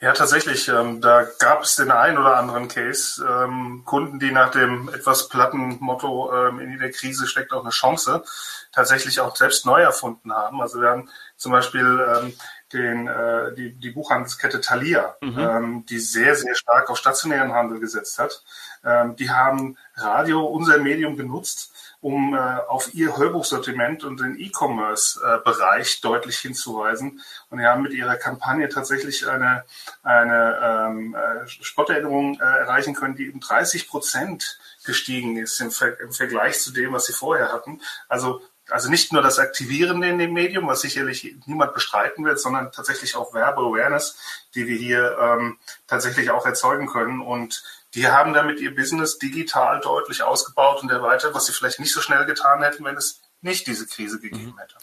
Ja, 0.00 0.12
tatsächlich. 0.12 0.68
Ähm, 0.68 1.00
da 1.00 1.24
gab 1.40 1.64
es 1.64 1.74
den 1.74 1.90
einen 1.90 2.16
oder 2.16 2.36
anderen 2.36 2.68
Case. 2.68 3.26
Ähm, 3.28 3.82
Kunden, 3.84 4.20
die 4.20 4.30
nach 4.30 4.52
dem 4.52 4.88
etwas 4.94 5.28
platten 5.28 5.78
Motto 5.80 6.32
ähm, 6.32 6.60
in 6.60 6.70
jeder 6.70 6.90
Krise 6.90 7.26
steckt 7.26 7.52
auch 7.52 7.62
eine 7.62 7.70
Chance, 7.70 8.22
tatsächlich 8.70 9.18
auch 9.18 9.34
selbst 9.34 9.66
neu 9.66 9.82
erfunden 9.82 10.32
haben. 10.32 10.60
Also 10.60 10.80
wir 10.80 10.90
haben 10.90 11.08
zum 11.36 11.50
Beispiel 11.50 12.06
ähm, 12.22 12.34
den, 12.74 13.08
äh, 13.08 13.54
die, 13.54 13.72
die 13.72 13.90
Buchhandelskette 13.90 14.60
Thalia, 14.60 15.16
mhm. 15.20 15.38
ähm, 15.38 15.86
die 15.86 15.98
sehr, 15.98 16.34
sehr 16.34 16.54
stark 16.54 16.90
auf 16.90 16.98
stationären 16.98 17.52
Handel 17.52 17.80
gesetzt 17.80 18.18
hat. 18.18 18.42
Ähm, 18.84 19.16
die 19.16 19.30
haben 19.30 19.78
Radio, 19.96 20.44
unser 20.44 20.78
Medium, 20.78 21.16
genutzt, 21.16 21.72
um 22.00 22.34
äh, 22.34 22.38
auf 22.38 22.92
ihr 22.92 23.16
Hörbuchsortiment 23.16 24.04
und 24.04 24.20
den 24.20 24.38
E-Commerce-Bereich 24.38 25.96
äh, 25.96 26.00
deutlich 26.02 26.38
hinzuweisen. 26.38 27.22
Und 27.48 27.58
die 27.58 27.64
haben 27.64 27.82
mit 27.82 27.92
ihrer 27.92 28.16
Kampagne 28.16 28.68
tatsächlich 28.68 29.26
eine, 29.26 29.64
eine 30.02 30.58
ähm, 30.62 31.14
äh, 31.14 31.48
Spotterinnerung 31.48 32.38
äh, 32.40 32.44
erreichen 32.44 32.94
können, 32.94 33.16
die 33.16 33.30
um 33.30 33.40
30 33.40 33.88
Prozent 33.88 34.58
gestiegen 34.84 35.38
ist 35.38 35.60
im, 35.60 35.70
Ver 35.70 35.98
im 36.00 36.12
Vergleich 36.12 36.60
zu 36.60 36.72
dem, 36.72 36.92
was 36.92 37.06
sie 37.06 37.14
vorher 37.14 37.52
hatten. 37.52 37.80
Also 38.08 38.42
also 38.70 38.90
nicht 38.90 39.12
nur 39.12 39.22
das 39.22 39.38
Aktivieren 39.38 40.02
in 40.02 40.18
dem 40.18 40.32
Medium, 40.32 40.66
was 40.66 40.80
sicherlich 40.80 41.36
niemand 41.46 41.74
bestreiten 41.74 42.24
wird, 42.24 42.40
sondern 42.40 42.72
tatsächlich 42.72 43.14
auch 43.16 43.34
Werbe-Awareness, 43.34 44.16
die 44.54 44.66
wir 44.66 44.76
hier 44.76 45.18
ähm, 45.20 45.58
tatsächlich 45.86 46.30
auch 46.30 46.46
erzeugen 46.46 46.86
können. 46.86 47.20
Und 47.20 47.62
die 47.94 48.08
haben 48.08 48.32
damit 48.32 48.60
ihr 48.60 48.74
Business 48.74 49.18
digital 49.18 49.80
deutlich 49.80 50.22
ausgebaut 50.22 50.82
und 50.82 50.90
erweitert, 50.90 51.34
was 51.34 51.46
sie 51.46 51.52
vielleicht 51.52 51.78
nicht 51.78 51.92
so 51.92 52.00
schnell 52.00 52.24
getan 52.24 52.62
hätten, 52.62 52.84
wenn 52.84 52.96
es 52.96 53.20
nicht 53.42 53.66
diese 53.66 53.86
Krise 53.86 54.18
gegeben 54.18 54.52
mhm. 54.52 54.58
hätte. 54.58 54.76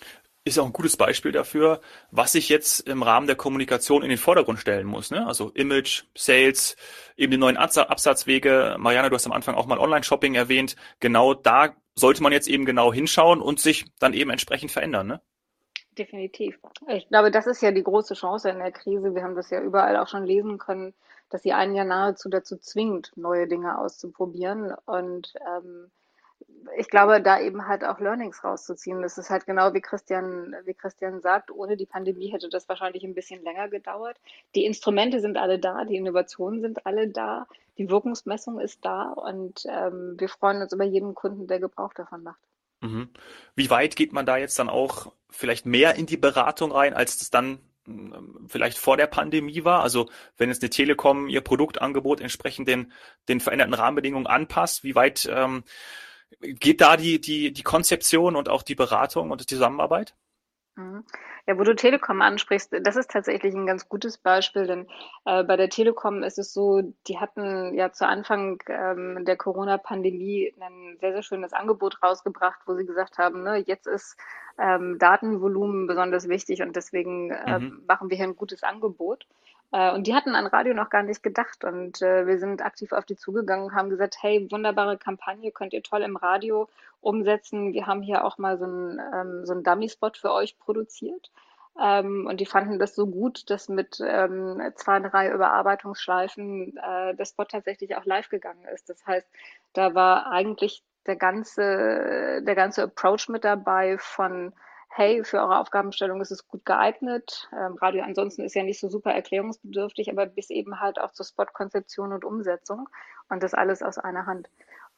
Ist 0.43 0.57
auch 0.57 0.65
ein 0.65 0.73
gutes 0.73 0.97
Beispiel 0.97 1.31
dafür, 1.31 1.81
was 2.09 2.31
sich 2.31 2.49
jetzt 2.49 2.87
im 2.87 3.03
Rahmen 3.03 3.27
der 3.27 3.35
Kommunikation 3.35 4.01
in 4.01 4.09
den 4.09 4.17
Vordergrund 4.17 4.57
stellen 4.57 4.87
muss. 4.87 5.11
Ne? 5.11 5.27
Also 5.27 5.49
Image, 5.49 6.05
Sales, 6.15 6.75
eben 7.15 7.31
die 7.31 7.37
neuen 7.37 7.57
Absatzwege. 7.57 8.75
Marianne, 8.79 9.09
du 9.09 9.15
hast 9.15 9.27
am 9.27 9.33
Anfang 9.33 9.53
auch 9.53 9.67
mal 9.67 9.77
Online-Shopping 9.77 10.33
erwähnt. 10.33 10.75
Genau 10.99 11.35
da 11.35 11.75
sollte 11.93 12.23
man 12.23 12.31
jetzt 12.31 12.47
eben 12.47 12.65
genau 12.65 12.91
hinschauen 12.91 13.39
und 13.39 13.59
sich 13.59 13.85
dann 13.99 14.13
eben 14.13 14.31
entsprechend 14.31 14.71
verändern, 14.71 15.07
ne? 15.07 15.21
Definitiv. 15.97 16.57
Ich 16.87 17.07
glaube, 17.09 17.31
das 17.31 17.47
ist 17.47 17.61
ja 17.61 17.71
die 17.71 17.83
große 17.83 18.13
Chance 18.13 18.49
in 18.49 18.59
der 18.59 18.71
Krise. 18.71 19.13
Wir 19.13 19.23
haben 19.23 19.35
das 19.35 19.49
ja 19.49 19.61
überall 19.61 19.97
auch 19.97 20.07
schon 20.07 20.25
lesen 20.25 20.57
können, 20.57 20.93
dass 21.29 21.43
sie 21.43 21.51
einen 21.51 21.75
ja 21.75 21.83
nahezu 21.83 22.29
dazu 22.29 22.57
zwingt, 22.57 23.11
neue 23.15 23.47
Dinge 23.47 23.77
auszuprobieren. 23.77 24.73
Und 24.85 25.33
ähm, 25.45 25.91
ich 26.77 26.87
glaube, 26.89 27.21
da 27.21 27.39
eben 27.39 27.67
halt 27.67 27.83
auch 27.83 27.99
Learnings 27.99 28.43
rauszuziehen. 28.43 29.01
Das 29.01 29.17
ist 29.17 29.29
halt 29.29 29.45
genau 29.45 29.73
wie 29.73 29.81
Christian, 29.81 30.55
wie 30.65 30.73
Christian 30.73 31.21
sagt, 31.21 31.51
ohne 31.51 31.77
die 31.77 31.85
Pandemie 31.85 32.31
hätte 32.31 32.49
das 32.49 32.67
wahrscheinlich 32.69 33.03
ein 33.03 33.15
bisschen 33.15 33.43
länger 33.43 33.67
gedauert. 33.69 34.17
Die 34.55 34.65
Instrumente 34.65 35.19
sind 35.19 35.37
alle 35.37 35.59
da, 35.59 35.85
die 35.85 35.95
Innovationen 35.95 36.61
sind 36.61 36.85
alle 36.85 37.07
da, 37.07 37.47
die 37.77 37.89
Wirkungsmessung 37.89 38.59
ist 38.59 38.85
da 38.85 39.11
und 39.11 39.65
ähm, 39.65 40.15
wir 40.17 40.29
freuen 40.29 40.61
uns 40.61 40.73
über 40.73 40.85
jeden 40.85 41.15
Kunden, 41.15 41.47
der 41.47 41.59
Gebrauch 41.59 41.93
davon 41.93 42.23
macht. 42.23 42.39
Mhm. 42.81 43.09
Wie 43.55 43.69
weit 43.69 43.95
geht 43.95 44.13
man 44.13 44.25
da 44.25 44.37
jetzt 44.37 44.57
dann 44.59 44.69
auch 44.69 45.13
vielleicht 45.29 45.65
mehr 45.65 45.95
in 45.95 46.05
die 46.05 46.17
Beratung 46.17 46.71
rein, 46.71 46.93
als 46.93 47.21
es 47.21 47.29
dann 47.29 47.59
ähm, 47.87 48.45
vielleicht 48.47 48.77
vor 48.77 48.97
der 48.97 49.07
Pandemie 49.07 49.63
war? 49.63 49.83
Also 49.83 50.09
wenn 50.37 50.49
jetzt 50.49 50.63
eine 50.63 50.69
Telekom 50.69 51.27
ihr 51.29 51.41
Produktangebot 51.41 52.21
entsprechend 52.21 52.67
den, 52.67 52.91
den 53.29 53.39
veränderten 53.39 53.73
Rahmenbedingungen 53.73 54.27
anpasst, 54.27 54.83
wie 54.83 54.95
weit 54.95 55.29
ähm, 55.31 55.63
geht 56.39 56.81
da 56.81 56.97
die, 56.97 57.19
die, 57.19 57.51
die 57.51 57.63
Konzeption 57.63 58.35
und 58.35 58.49
auch 58.49 58.63
die 58.63 58.75
Beratung 58.75 59.31
und 59.31 59.41
die 59.41 59.45
Zusammenarbeit? 59.45 60.15
Mhm. 60.75 61.03
Ja, 61.47 61.57
wo 61.57 61.63
du 61.63 61.75
Telekom 61.75 62.21
ansprichst, 62.21 62.71
das 62.83 62.95
ist 62.95 63.09
tatsächlich 63.09 63.55
ein 63.55 63.65
ganz 63.65 63.89
gutes 63.89 64.17
Beispiel, 64.17 64.67
denn 64.67 64.87
äh, 65.25 65.43
bei 65.43 65.57
der 65.57 65.69
Telekom 65.69 66.21
ist 66.23 66.37
es 66.37 66.53
so, 66.53 66.93
die 67.07 67.17
hatten 67.17 67.73
ja 67.73 67.91
zu 67.91 68.07
Anfang 68.07 68.61
ähm, 68.67 69.25
der 69.25 69.37
Corona-Pandemie 69.37 70.53
ein 70.59 70.97
sehr, 70.99 71.13
sehr 71.13 71.23
schönes 71.23 71.51
Angebot 71.51 72.01
rausgebracht, 72.03 72.59
wo 72.67 72.75
sie 72.75 72.85
gesagt 72.85 73.17
haben, 73.17 73.43
ne, 73.43 73.63
jetzt 73.65 73.87
ist 73.87 74.17
ähm, 74.59 74.97
Datenvolumen 74.99 75.87
besonders 75.87 76.29
wichtig 76.29 76.61
und 76.61 76.75
deswegen 76.75 77.31
äh, 77.31 77.59
mhm. 77.59 77.83
machen 77.87 78.09
wir 78.09 78.17
hier 78.17 78.27
ein 78.27 78.35
gutes 78.35 78.61
Angebot. 78.61 79.25
Äh, 79.71 79.93
und 79.93 80.07
die 80.07 80.13
hatten 80.13 80.35
an 80.35 80.47
Radio 80.47 80.73
noch 80.73 80.89
gar 80.89 81.03
nicht 81.03 81.23
gedacht. 81.23 81.63
Und 81.63 82.01
äh, 82.01 82.27
wir 82.27 82.39
sind 82.39 82.63
aktiv 82.63 82.91
auf 82.91 83.05
die 83.05 83.15
zugegangen 83.15 83.65
und 83.65 83.75
haben 83.75 83.89
gesagt, 83.89 84.17
hey, 84.21 84.47
wunderbare 84.51 84.97
Kampagne, 84.97 85.51
könnt 85.51 85.73
ihr 85.73 85.83
toll 85.83 86.01
im 86.01 86.17
Radio 86.17 86.69
umsetzen. 86.99 87.73
Wir 87.73 87.87
haben 87.87 88.01
hier 88.01 88.25
auch 88.25 88.37
mal 88.37 88.57
so 88.57 88.65
einen, 88.65 88.99
ähm, 89.13 89.45
so 89.45 89.53
einen 89.53 89.63
Dummy-Spot 89.63 90.11
für 90.19 90.31
euch 90.31 90.57
produziert. 90.59 91.31
Ähm, 91.79 92.27
und 92.27 92.41
die 92.41 92.45
fanden 92.45 92.79
das 92.79 92.95
so 92.95 93.07
gut, 93.07 93.49
dass 93.49 93.69
mit 93.69 93.99
ähm, 94.05 94.61
zwei, 94.75 94.99
drei 94.99 95.31
Überarbeitungsschleifen 95.31 96.77
äh, 96.77 97.15
der 97.15 97.25
Spot 97.25 97.45
tatsächlich 97.45 97.95
auch 97.95 98.05
live 98.05 98.29
gegangen 98.29 98.65
ist. 98.73 98.89
Das 98.89 99.05
heißt, 99.05 99.27
da 99.73 99.95
war 99.95 100.27
eigentlich 100.31 100.83
der 101.05 101.15
ganze, 101.15 102.41
der 102.43 102.55
ganze 102.55 102.83
Approach 102.83 103.29
mit 103.29 103.43
dabei 103.43 103.97
von 103.97 104.53
hey, 104.93 105.23
für 105.23 105.39
eure 105.39 105.59
Aufgabenstellung 105.59 106.21
ist 106.21 106.31
es 106.31 106.47
gut 106.47 106.65
geeignet. 106.65 107.49
Ähm, 107.53 107.75
Radio 107.75 108.03
ansonsten 108.03 108.43
ist 108.43 108.55
ja 108.55 108.63
nicht 108.63 108.79
so 108.79 108.89
super 108.89 109.11
erklärungsbedürftig, 109.11 110.11
aber 110.11 110.25
bis 110.25 110.49
eben 110.49 110.79
halt 110.79 110.99
auch 110.99 111.11
zur 111.13 111.25
Spotkonzeption 111.25 112.11
und 112.11 112.25
Umsetzung 112.25 112.89
und 113.29 113.41
das 113.41 113.53
alles 113.53 113.81
aus 113.81 113.97
einer 113.97 114.25
Hand. 114.25 114.49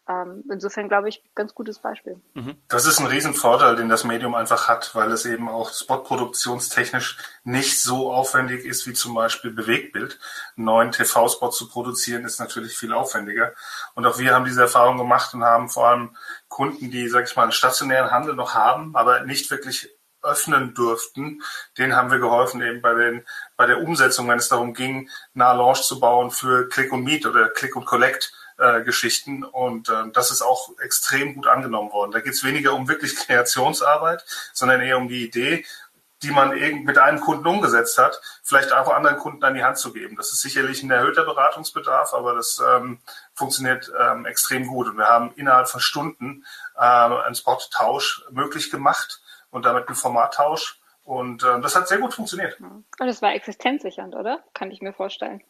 Ähm, 0.10 0.44
insofern 0.52 0.90
glaube 0.90 1.08
ich, 1.08 1.24
ganz 1.34 1.56
gutes 1.56 1.80
Beispiel. 1.80 2.22
Mhm. 2.34 2.58
Das 2.68 2.86
ist 2.86 3.00
ein 3.00 3.08
Riesenvorteil, 3.08 3.78
den 3.78 3.88
das 3.88 4.04
Medium 4.04 4.36
einfach 4.36 4.68
hat, 4.68 4.94
weil 4.96 5.10
es 5.12 5.26
eben 5.26 5.48
auch 5.48 5.72
spotproduktionstechnisch 5.72 7.18
nicht 7.46 7.82
so 7.82 8.12
aufwendig 8.12 8.66
ist 8.66 8.86
wie 8.86 8.94
zum 8.94 9.14
Beispiel 9.14 9.52
Bewegtbild. 9.52 10.20
Einen 10.58 10.66
neuen 10.66 10.92
TV-Spot 10.92 11.50
zu 11.52 11.70
produzieren 11.70 12.26
ist 12.26 12.40
natürlich 12.40 12.76
viel 12.76 12.92
aufwendiger. 12.92 13.54
Und 13.96 14.06
auch 14.06 14.20
wir 14.20 14.34
haben 14.34 14.44
diese 14.44 14.64
Erfahrung 14.64 14.98
gemacht 14.98 15.34
und 15.34 15.44
haben 15.44 15.70
vor 15.70 15.88
allem 15.88 16.18
Kunden, 16.50 16.92
die, 16.92 17.08
sag 17.08 17.26
ich 17.30 17.36
mal, 17.38 17.44
einen 17.44 17.52
stationären 17.54 18.12
Handel 18.12 18.36
noch 18.36 18.54
haben, 18.54 18.96
aber 18.98 19.22
nicht 19.22 19.50
wirklich 19.52 19.90
öffnen 20.24 20.74
durften, 20.74 21.42
denen 21.78 21.96
haben 21.96 22.10
wir 22.10 22.20
geholfen 22.20 22.62
eben 22.62 22.82
bei 22.82 22.94
den 22.94 23.26
bei 23.58 23.66
der 23.66 23.82
Umsetzung, 23.82 24.28
wenn 24.30 24.40
es 24.40 24.50
darum 24.50 24.74
ging, 24.74 25.10
eine 25.36 25.58
Launch 25.58 25.82
zu 25.82 26.00
bauen 26.00 26.32
für 26.32 26.68
Click 26.70 26.92
und 26.92 27.04
Meet 27.04 27.26
oder 27.26 27.50
Click 27.50 27.76
und 27.76 27.86
Collect 27.86 28.34
äh, 28.58 28.82
Geschichten 28.84 29.44
und 29.44 29.90
äh, 29.90 30.10
das 30.14 30.32
ist 30.32 30.42
auch 30.42 30.70
extrem 30.80 31.36
gut 31.36 31.48
angenommen 31.48 31.92
worden. 31.92 32.12
Da 32.12 32.20
geht 32.20 32.34
es 32.34 32.44
weniger 32.44 32.74
um 32.74 32.88
wirklich 32.88 33.16
Kreationsarbeit, 33.16 34.24
sondern 34.54 34.82
eher 34.82 34.98
um 34.98 35.08
die 35.08 35.26
Idee, 35.26 35.66
die 36.24 36.32
man 36.32 36.56
eben 36.56 36.84
mit 36.84 36.98
einem 36.98 37.20
Kunden 37.20 37.46
umgesetzt 37.46 37.98
hat, 37.98 38.22
vielleicht 38.44 38.72
auch 38.72 38.94
anderen 38.94 39.18
Kunden 39.18 39.44
an 39.44 39.54
die 39.54 39.64
Hand 39.64 39.78
zu 39.78 39.92
geben. 39.92 40.16
Das 40.16 40.32
ist 40.32 40.42
sicherlich 40.42 40.82
ein 40.82 40.92
erhöhter 40.92 41.26
Beratungsbedarf, 41.26 42.14
aber 42.14 42.34
das 42.34 42.62
ähm, 42.66 43.00
funktioniert 43.34 43.92
ähm, 44.00 44.26
extrem 44.26 44.68
gut. 44.68 44.88
Und 44.88 44.98
wir 44.98 45.08
haben 45.08 45.34
innerhalb 45.36 45.68
von 45.68 45.82
Stunden 45.82 46.46
äh, 46.76 46.80
einen 46.80 47.36
Spot-Tausch 47.36 48.26
möglich 48.32 48.72
gemacht 48.72 49.22
und 49.52 49.66
damit 49.66 49.88
einen 49.88 49.96
Formattausch. 49.96 50.80
Und 51.04 51.44
äh, 51.44 51.60
das 51.60 51.76
hat 51.76 51.90
sehr 51.90 51.98
gut 51.98 52.14
funktioniert. 52.14 52.58
Und 52.62 53.08
es 53.08 53.22
war 53.22 53.34
existenzsichernd, 53.34 54.16
oder? 54.16 54.42
Kann 54.54 54.72
ich 54.72 54.82
mir 54.82 54.94
vorstellen 54.94 55.44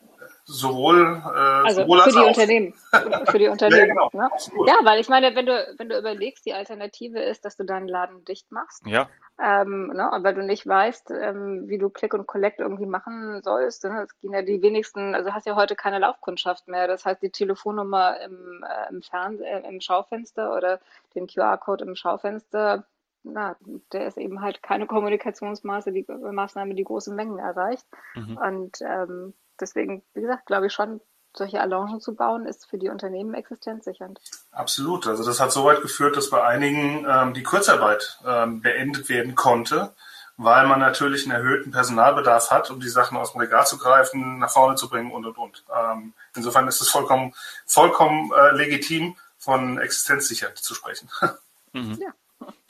sowohl, 0.45 1.21
äh, 1.23 1.38
also 1.67 1.81
sowohl 1.81 2.01
für 2.01 2.12
die 2.12 2.17
auch. 2.17 2.27
Unternehmen. 2.27 2.73
Für 3.25 3.39
die 3.39 3.47
Unternehmen. 3.47 3.88
ja, 3.88 3.93
genau. 3.93 4.09
ne? 4.13 4.29
ja, 4.67 4.75
weil 4.83 5.00
ich 5.00 5.09
meine, 5.09 5.35
wenn 5.35 5.45
du, 5.45 5.75
wenn 5.77 5.89
du 5.89 5.97
überlegst, 5.97 6.45
die 6.45 6.53
Alternative 6.53 7.19
ist, 7.19 7.43
dass 7.43 7.57
du 7.57 7.63
deinen 7.63 7.88
Laden 7.88 8.23
dicht 8.25 8.51
machst. 8.51 8.85
Ja. 8.85 9.09
Ähm, 9.41 9.88
ne, 9.88 10.12
aber 10.13 10.33
du 10.33 10.43
nicht 10.43 10.67
weißt, 10.67 11.09
ähm, 11.09 11.67
wie 11.67 11.79
du 11.79 11.89
Click 11.89 12.13
und 12.13 12.27
Collect 12.27 12.59
irgendwie 12.59 12.85
machen 12.85 13.41
sollst. 13.41 13.83
Ne? 13.83 14.03
Es 14.03 14.19
gehen 14.19 14.33
ja 14.33 14.43
die 14.43 14.62
wenigsten, 14.62 15.15
also 15.15 15.33
hast 15.33 15.47
ja 15.47 15.55
heute 15.55 15.75
keine 15.75 15.97
Laufkundschaft 15.97 16.67
mehr. 16.67 16.88
Das 16.88 17.05
heißt, 17.05 17.21
die 17.21 17.31
Telefonnummer 17.31 18.19
im, 18.21 18.63
äh, 18.63 18.89
im 18.89 19.01
Fernseh, 19.01 19.43
äh, 19.43 19.67
im 19.67 19.81
Schaufenster 19.81 20.55
oder 20.55 20.79
den 21.15 21.25
QR-Code 21.25 21.85
im 21.85 21.95
Schaufenster, 21.95 22.83
na, 23.23 23.55
der 23.91 24.07
ist 24.07 24.17
eben 24.17 24.41
halt 24.41 24.61
keine 24.61 24.87
Kommunikationsmaße, 24.87 25.91
die 25.91 26.05
Maßnahme, 26.07 26.75
die 26.75 26.83
große 26.83 27.13
Mengen 27.13 27.39
erreicht. 27.39 27.85
Mhm. 28.15 28.37
Und 28.37 28.81
ähm, 28.81 29.33
deswegen, 29.59 30.03
wie 30.13 30.21
gesagt, 30.21 30.45
glaube 30.45 30.67
ich 30.67 30.73
schon, 30.73 31.01
solche 31.35 31.61
Allongen 31.61 31.99
zu 31.99 32.15
bauen, 32.15 32.45
ist 32.45 32.69
für 32.69 32.77
die 32.77 32.89
Unternehmen 32.89 33.33
existenzsichernd. 33.33 34.19
Absolut. 34.51 35.07
Also 35.07 35.25
das 35.25 35.39
hat 35.39 35.51
so 35.51 35.65
weit 35.65 35.81
geführt, 35.81 36.15
dass 36.15 36.29
bei 36.29 36.43
einigen 36.43 37.05
ähm, 37.09 37.33
die 37.33 37.43
Kurzarbeit 37.43 38.19
ähm, 38.25 38.61
beendet 38.61 39.09
werden 39.09 39.33
konnte, 39.33 39.93
weil 40.37 40.67
man 40.67 40.79
natürlich 40.79 41.23
einen 41.23 41.35
erhöhten 41.35 41.71
Personalbedarf 41.71 42.51
hat, 42.51 42.69
um 42.69 42.79
die 42.79 42.89
Sachen 42.89 43.17
aus 43.17 43.31
dem 43.31 43.41
Regal 43.41 43.65
zu 43.65 43.79
greifen, 43.79 44.37
nach 44.39 44.51
vorne 44.51 44.75
zu 44.75 44.89
bringen 44.89 45.11
und 45.11 45.25
und 45.25 45.37
und. 45.37 45.63
Ähm, 45.75 46.13
insofern 46.35 46.67
ist 46.67 46.81
es 46.81 46.89
vollkommen, 46.89 47.33
vollkommen 47.65 48.31
äh, 48.31 48.51
legitim, 48.55 49.15
von 49.43 49.77
Existenzsicherheit 49.77 50.57
zu 50.57 50.73
sprechen. 50.73 51.09
Mhm. 51.75 51.97
Ja. 51.99 52.13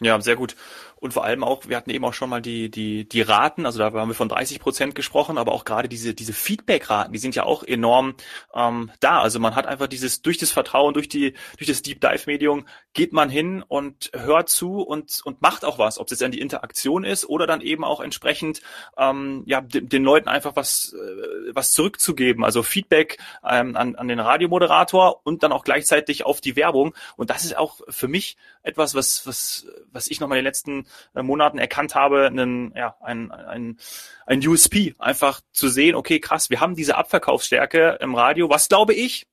Ja, 0.04 0.20
sehr 0.22 0.36
gut. 0.36 0.56
Und 1.04 1.14
vor 1.14 1.26
allem 1.26 1.44
auch, 1.44 1.68
wir 1.68 1.76
hatten 1.76 1.90
eben 1.90 2.06
auch 2.06 2.14
schon 2.14 2.30
mal 2.30 2.42
die, 2.42 2.72
die, 2.72 3.08
die 3.08 3.22
Raten, 3.22 3.66
also 3.66 3.78
da 3.78 3.92
haben 3.92 4.10
wir 4.10 4.16
von 4.16 4.30
30 4.30 4.62
Prozent 4.62 4.96
gesprochen, 4.96 5.38
aber 5.38 5.52
auch 5.52 5.66
gerade 5.66 5.90
diese, 5.90 6.14
diese 6.14 6.32
Feedback-Raten, 6.32 7.12
die 7.12 7.20
sind 7.20 7.36
ja 7.36 7.44
auch 7.44 7.62
enorm 7.64 8.16
ähm, 8.54 8.90
da. 9.02 9.20
Also 9.20 9.38
man 9.42 9.54
hat 9.54 9.68
einfach 9.68 9.88
dieses, 9.88 10.22
durch 10.22 10.38
das 10.38 10.52
Vertrauen, 10.52 10.94
durch 10.94 11.10
die, 11.10 11.34
durch 11.58 11.68
das 11.68 11.82
Deep 11.82 12.00
Dive-Medium 12.00 12.66
geht 12.94 13.12
man 13.12 13.30
hin 13.30 13.66
und 13.68 14.12
hört 14.14 14.48
zu 14.48 14.82
und, 14.82 15.20
und 15.26 15.42
macht 15.42 15.66
auch 15.66 15.78
was, 15.78 16.00
ob 16.00 16.08
es 16.08 16.12
jetzt 16.12 16.24
an 16.24 16.32
die 16.32 16.40
Interaktion 16.40 17.04
ist 17.04 17.26
oder 17.26 17.48
dann 17.48 17.60
eben 17.60 17.84
auch 17.84 18.00
entsprechend 18.00 18.62
ähm, 18.98 19.44
ja, 19.46 19.60
den, 19.60 19.90
den 19.90 20.06
Leuten 20.06 20.30
einfach 20.30 20.56
was, 20.56 20.94
äh, 20.94 21.52
was 21.54 21.74
zurückzugeben. 21.74 22.46
Also 22.46 22.64
Feedback 22.64 23.18
ähm, 23.46 23.76
an, 23.76 23.96
an 23.96 24.08
den 24.08 24.22
Radiomoderator 24.22 25.20
und 25.26 25.44
dann 25.44 25.52
auch 25.52 25.66
gleichzeitig 25.66 26.26
auf 26.26 26.40
die 26.40 26.56
Werbung. 26.56 26.96
Und 27.18 27.30
das 27.30 27.44
ist 27.44 27.58
auch 27.58 27.82
für 27.90 28.08
mich 28.08 28.38
etwas, 28.62 28.96
was, 28.96 29.28
was, 29.28 29.68
was 29.94 30.08
ich 30.08 30.20
nochmal 30.20 30.38
in 30.38 30.44
den 30.44 30.50
letzten 30.50 30.88
äh, 31.16 31.22
Monaten 31.22 31.58
erkannt 31.58 31.96
habe, 31.96 32.28
einen, 32.28 32.74
ja, 32.76 32.96
ein, 33.02 33.32
ein, 33.32 33.78
ein 34.26 34.48
USP, 34.48 34.96
einfach 35.00 35.42
zu 35.52 35.70
sehen, 35.70 35.96
okay, 35.96 36.20
krass, 36.20 36.50
wir 36.50 36.60
haben 36.60 36.76
diese 36.76 36.98
Abverkaufsstärke 36.98 37.98
im 38.02 38.16
Radio, 38.16 38.50
was 38.50 38.68
glaube 38.68 38.94
ich, 38.94 39.28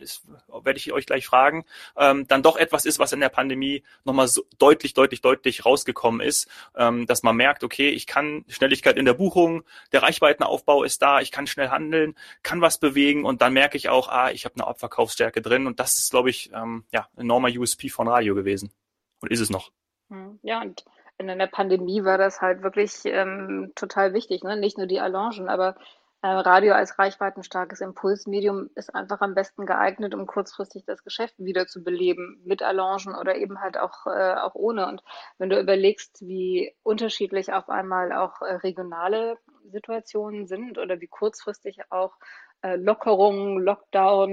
das 0.00 0.22
werde 0.48 0.78
ich 0.78 0.92
euch 0.92 1.06
gleich 1.06 1.26
fragen, 1.26 1.64
ähm, 1.96 2.26
dann 2.28 2.42
doch 2.42 2.56
etwas 2.56 2.84
ist, 2.84 2.98
was 2.98 3.12
in 3.12 3.20
der 3.20 3.28
Pandemie 3.28 3.82
nochmal 4.04 4.28
so 4.28 4.44
deutlich, 4.58 4.94
deutlich, 4.94 5.20
deutlich 5.20 5.64
rausgekommen 5.64 6.20
ist, 6.20 6.48
ähm, 6.76 7.06
dass 7.06 7.22
man 7.22 7.36
merkt, 7.36 7.64
okay, 7.64 7.88
ich 7.90 8.06
kann 8.06 8.44
Schnelligkeit 8.48 8.96
in 8.96 9.04
der 9.04 9.14
Buchung, 9.14 9.64
der 9.92 10.02
Reichweitenaufbau 10.02 10.84
ist 10.84 11.02
da, 11.02 11.20
ich 11.20 11.32
kann 11.32 11.46
schnell 11.46 11.70
handeln, 11.70 12.14
kann 12.42 12.60
was 12.60 12.78
bewegen 12.78 13.24
und 13.24 13.42
dann 13.42 13.52
merke 13.52 13.76
ich 13.76 13.88
auch, 13.88 14.08
ah, 14.08 14.30
ich 14.30 14.44
habe 14.44 14.54
eine 14.56 14.66
Abverkaufsstärke 14.66 15.42
drin 15.42 15.66
und 15.66 15.80
das 15.80 15.98
ist, 15.98 16.10
glaube 16.10 16.30
ich, 16.30 16.50
ähm, 16.52 16.84
ja, 16.92 17.08
ein 17.16 17.22
enormer 17.22 17.48
USP 17.48 17.88
von 17.88 18.08
Radio 18.08 18.34
gewesen. 18.34 18.72
Und 19.20 19.32
ist 19.32 19.40
es 19.40 19.50
noch. 19.50 19.70
Hm, 20.10 20.38
ja, 20.42 20.60
und 20.62 20.84
in 21.18 21.26
der 21.26 21.46
Pandemie 21.46 22.04
war 22.04 22.18
das 22.18 22.40
halt 22.40 22.62
wirklich 22.62 23.04
ähm, 23.04 23.72
total 23.74 24.12
wichtig. 24.12 24.44
Ne? 24.44 24.56
Nicht 24.56 24.78
nur 24.78 24.86
die 24.86 25.00
Allongen, 25.00 25.48
aber 25.48 25.76
äh, 26.22 26.28
Radio 26.28 26.74
als 26.74 26.98
reichweitenstarkes 26.98 27.80
Impulsmedium 27.80 28.70
ist 28.74 28.94
einfach 28.94 29.20
am 29.20 29.34
besten 29.34 29.64
geeignet, 29.66 30.14
um 30.14 30.26
kurzfristig 30.26 30.84
das 30.84 31.04
Geschäft 31.04 31.34
wieder 31.38 31.66
zu 31.66 31.84
beleben, 31.84 32.40
mit 32.44 32.62
Allongen 32.62 33.14
oder 33.14 33.36
eben 33.36 33.60
halt 33.60 33.78
auch, 33.78 34.06
äh, 34.06 34.34
auch 34.34 34.54
ohne. 34.54 34.86
Und 34.88 35.02
wenn 35.38 35.50
du 35.50 35.60
überlegst, 35.60 36.26
wie 36.26 36.74
unterschiedlich 36.82 37.52
auf 37.52 37.68
einmal 37.68 38.12
auch 38.12 38.42
äh, 38.42 38.56
regionale 38.56 39.38
Situationen 39.70 40.46
sind 40.46 40.78
oder 40.78 41.00
wie 41.00 41.08
kurzfristig 41.08 41.80
auch 41.90 42.16
äh, 42.62 42.76
Lockerungen, 42.76 43.58
Lockdown, 43.58 44.30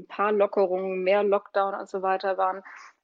ein 0.00 0.06
paar 0.08 0.32
Lockerungen, 0.32 1.02
mehr 1.02 1.22
Lockdown 1.22 1.74
und 1.74 1.88
so 1.88 2.02
weiter 2.02 2.36
waren, 2.36 2.62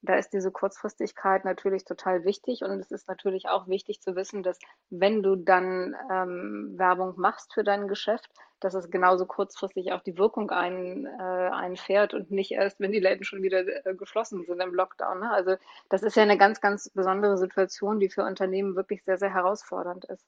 da 0.08 0.14
ist 0.16 0.32
diese 0.32 0.50
Kurzfristigkeit 0.50 1.44
natürlich 1.44 1.84
total 1.84 2.24
wichtig 2.24 2.62
und 2.62 2.80
es 2.80 2.90
ist 2.90 3.08
natürlich 3.08 3.48
auch 3.48 3.68
wichtig 3.68 4.00
zu 4.00 4.16
wissen, 4.16 4.42
dass 4.42 4.58
wenn 4.90 5.22
du 5.22 5.36
dann 5.36 5.94
ähm, 6.10 6.74
Werbung 6.76 7.14
machst 7.16 7.52
für 7.52 7.64
dein 7.64 7.88
Geschäft, 7.88 8.30
dass 8.60 8.74
es 8.74 8.90
genauso 8.90 9.26
kurzfristig 9.26 9.92
auch 9.92 10.02
die 10.02 10.16
Wirkung 10.16 10.50
ein, 10.50 11.06
äh, 11.06 11.22
einfährt 11.22 12.14
und 12.14 12.30
nicht 12.30 12.52
erst, 12.52 12.80
wenn 12.80 12.92
die 12.92 13.00
Läden 13.00 13.24
schon 13.24 13.42
wieder 13.42 13.60
äh, 13.86 13.94
geschlossen 13.94 14.44
sind 14.46 14.60
im 14.60 14.74
Lockdown. 14.74 15.20
Ne? 15.20 15.30
Also 15.30 15.56
das 15.88 16.02
ist 16.02 16.16
ja 16.16 16.22
eine 16.22 16.38
ganz, 16.38 16.60
ganz 16.60 16.88
besondere 16.88 17.36
Situation, 17.36 18.00
die 18.00 18.08
für 18.08 18.24
Unternehmen 18.24 18.76
wirklich 18.76 19.04
sehr, 19.04 19.18
sehr 19.18 19.34
herausfordernd 19.34 20.06
ist. 20.06 20.24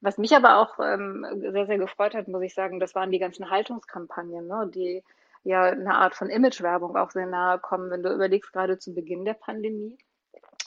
Was 0.00 0.18
mich 0.18 0.34
aber 0.34 0.58
auch 0.58 0.78
ähm, 0.78 1.26
sehr, 1.36 1.66
sehr 1.66 1.78
gefreut 1.78 2.14
hat, 2.14 2.28
muss 2.28 2.42
ich 2.42 2.54
sagen, 2.54 2.80
das 2.80 2.94
waren 2.94 3.10
die 3.10 3.18
ganzen 3.18 3.50
Haltungskampagnen, 3.50 4.46
ne? 4.46 4.70
die 4.74 5.02
ja 5.46 5.62
eine 5.62 5.94
Art 5.94 6.14
von 6.14 6.28
Imagewerbung 6.28 6.96
auch 6.96 7.10
sehr 7.10 7.26
nahe 7.26 7.58
kommen. 7.58 7.90
Wenn 7.90 8.02
du 8.02 8.12
überlegst, 8.12 8.52
gerade 8.52 8.78
zu 8.78 8.94
Beginn 8.94 9.24
der 9.24 9.34
Pandemie, 9.34 9.96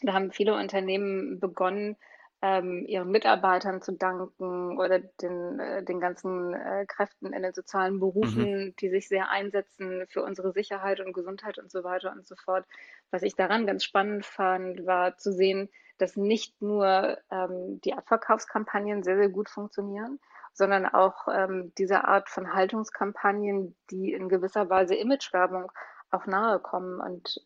da 0.01 0.13
haben 0.13 0.31
viele 0.31 0.55
Unternehmen 0.55 1.39
begonnen, 1.39 1.97
ähm, 2.41 2.85
ihren 2.87 3.11
Mitarbeitern 3.11 3.81
zu 3.81 3.91
danken 3.91 4.79
oder 4.79 4.99
den, 4.99 5.59
äh, 5.59 5.83
den 5.83 5.99
ganzen 5.99 6.53
äh, 6.53 6.85
Kräften 6.87 7.33
in 7.33 7.43
den 7.43 7.53
sozialen 7.53 7.99
Berufen, 7.99 8.67
mhm. 8.67 8.75
die 8.79 8.89
sich 8.89 9.09
sehr 9.09 9.29
einsetzen 9.29 10.05
für 10.07 10.23
unsere 10.23 10.53
Sicherheit 10.53 11.01
und 11.01 11.11
Gesundheit 11.11 11.59
und 11.59 11.69
so 11.69 11.83
weiter 11.83 12.13
und 12.13 12.25
so 12.25 12.35
fort. 12.37 12.65
Was 13.11 13.23
ich 13.23 13.35
daran 13.35 13.67
ganz 13.67 13.83
spannend 13.83 14.25
fand, 14.25 14.85
war 14.85 15.17
zu 15.17 15.33
sehen, 15.33 15.69
dass 15.97 16.15
nicht 16.15 16.61
nur 16.61 17.17
ähm, 17.29 17.81
die 17.83 17.93
Abverkaufskampagnen 17.93 19.03
sehr, 19.03 19.17
sehr 19.17 19.29
gut 19.29 19.49
funktionieren, 19.49 20.21
sondern 20.53 20.85
auch 20.85 21.27
ähm, 21.31 21.73
diese 21.77 22.05
Art 22.05 22.29
von 22.29 22.53
Haltungskampagnen, 22.53 23.75
die 23.91 24.13
in 24.13 24.29
gewisser 24.29 24.69
Weise 24.69 24.95
Imagewerbung 24.95 25.71
auch 26.11 26.25
nahe 26.25 26.59
kommen. 26.59 26.99
Und 26.99 27.39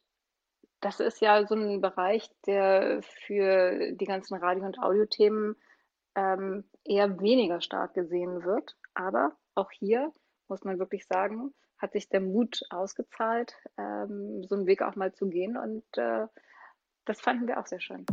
das 0.81 0.99
ist 0.99 1.21
ja 1.21 1.45
so 1.45 1.55
ein 1.55 1.81
Bereich, 1.81 2.29
der 2.45 3.01
für 3.25 3.91
die 3.93 4.05
ganzen 4.05 4.35
Radio- 4.35 4.65
und 4.65 4.79
Audiothemen 4.79 5.55
ähm, 6.15 6.65
eher 6.83 7.19
weniger 7.19 7.61
stark 7.61 7.93
gesehen 7.93 8.43
wird. 8.43 8.75
Aber 8.93 9.35
auch 9.55 9.71
hier 9.71 10.11
muss 10.47 10.63
man 10.63 10.79
wirklich 10.79 11.05
sagen, 11.07 11.53
hat 11.77 11.93
sich 11.93 12.09
der 12.09 12.21
Mut 12.21 12.61
ausgezahlt, 12.69 13.55
ähm, 13.77 14.43
so 14.47 14.55
einen 14.55 14.67
Weg 14.67 14.81
auch 14.81 14.95
mal 14.95 15.13
zu 15.13 15.27
gehen. 15.27 15.57
Und 15.57 15.83
äh, 15.97 16.27
das 17.05 17.21
fanden 17.21 17.47
wir 17.47 17.59
auch 17.59 17.67
sehr 17.67 17.81
schön. 17.81 18.05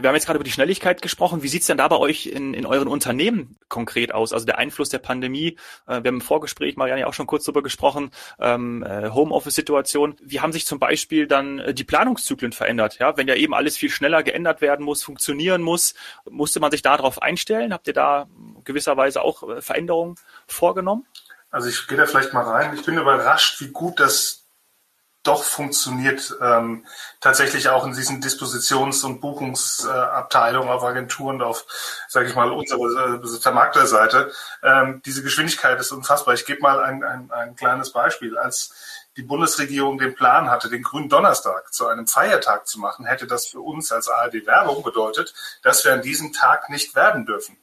Wir 0.00 0.08
haben 0.08 0.14
jetzt 0.14 0.26
gerade 0.26 0.36
über 0.36 0.44
die 0.44 0.52
Schnelligkeit 0.52 1.02
gesprochen. 1.02 1.42
Wie 1.42 1.48
sieht's 1.48 1.66
denn 1.66 1.76
da 1.76 1.88
bei 1.88 1.96
euch 1.96 2.26
in, 2.26 2.54
in 2.54 2.66
euren 2.66 2.86
Unternehmen 2.86 3.58
konkret 3.68 4.14
aus? 4.14 4.32
Also 4.32 4.46
der 4.46 4.56
Einfluss 4.56 4.90
der 4.90 5.00
Pandemie. 5.00 5.56
Äh, 5.88 5.88
wir 5.88 5.94
haben 5.96 6.06
im 6.06 6.20
Vorgespräch, 6.20 6.76
Marianne, 6.76 7.04
auch 7.08 7.14
schon 7.14 7.26
kurz 7.26 7.44
darüber 7.44 7.64
gesprochen, 7.64 8.12
ähm, 8.38 8.84
äh, 8.84 9.10
Homeoffice-Situation. 9.10 10.14
Wie 10.22 10.40
haben 10.40 10.52
sich 10.52 10.66
zum 10.66 10.78
Beispiel 10.78 11.26
dann 11.26 11.58
äh, 11.58 11.74
die 11.74 11.82
Planungszyklen 11.82 12.52
verändert? 12.52 13.00
Ja, 13.00 13.16
wenn 13.16 13.26
ja 13.26 13.34
eben 13.34 13.54
alles 13.54 13.76
viel 13.76 13.90
schneller 13.90 14.22
geändert 14.22 14.60
werden 14.60 14.84
muss, 14.84 15.02
funktionieren 15.02 15.62
muss, 15.62 15.94
musste 16.30 16.60
man 16.60 16.70
sich 16.70 16.82
darauf 16.82 17.20
einstellen? 17.20 17.72
Habt 17.72 17.88
ihr 17.88 17.94
da 17.94 18.28
gewisserweise 18.62 19.22
auch 19.22 19.42
Veränderungen 19.60 20.14
vorgenommen? 20.46 21.06
Also 21.50 21.68
ich 21.68 21.88
gehe 21.88 21.98
da 21.98 22.06
vielleicht 22.06 22.32
mal 22.32 22.44
rein. 22.44 22.72
Ich 22.74 22.84
bin 22.84 22.98
überrascht, 22.98 23.60
wie 23.60 23.68
gut 23.68 23.98
das 23.98 24.47
doch 25.28 25.44
funktioniert, 25.44 26.34
ähm, 26.40 26.86
tatsächlich 27.20 27.68
auch 27.68 27.84
in 27.84 27.92
diesen 27.92 28.22
Dispositions- 28.22 29.04
und 29.04 29.20
Buchungsabteilungen 29.20 30.70
auf 30.70 30.82
Agenturen, 30.82 31.42
auf, 31.42 31.66
sage 32.08 32.28
ich 32.28 32.34
mal, 32.34 32.50
unsere 32.50 33.20
äh, 33.22 33.40
Vermarkterseite. 33.40 34.32
Ähm, 34.62 35.02
diese 35.04 35.22
Geschwindigkeit 35.22 35.78
ist 35.78 35.92
unfassbar. 35.92 36.34
Ich 36.34 36.46
gebe 36.46 36.62
mal 36.62 36.82
ein, 36.82 37.04
ein, 37.04 37.30
ein 37.30 37.56
kleines 37.56 37.92
Beispiel. 37.92 38.38
Als 38.38 38.72
die 39.18 39.22
Bundesregierung 39.22 39.98
den 39.98 40.14
Plan 40.14 40.50
hatte, 40.50 40.70
den 40.70 40.82
grünen 40.82 41.10
Donnerstag 41.10 41.74
zu 41.74 41.86
einem 41.88 42.06
Feiertag 42.06 42.66
zu 42.66 42.80
machen, 42.80 43.04
hätte 43.04 43.26
das 43.26 43.48
für 43.48 43.60
uns 43.60 43.92
als 43.92 44.08
ARD 44.08 44.46
Werbung 44.46 44.82
bedeutet, 44.82 45.34
dass 45.62 45.84
wir 45.84 45.92
an 45.92 46.02
diesem 46.02 46.32
Tag 46.32 46.70
nicht 46.70 46.94
werden 46.94 47.26
dürfen. 47.26 47.58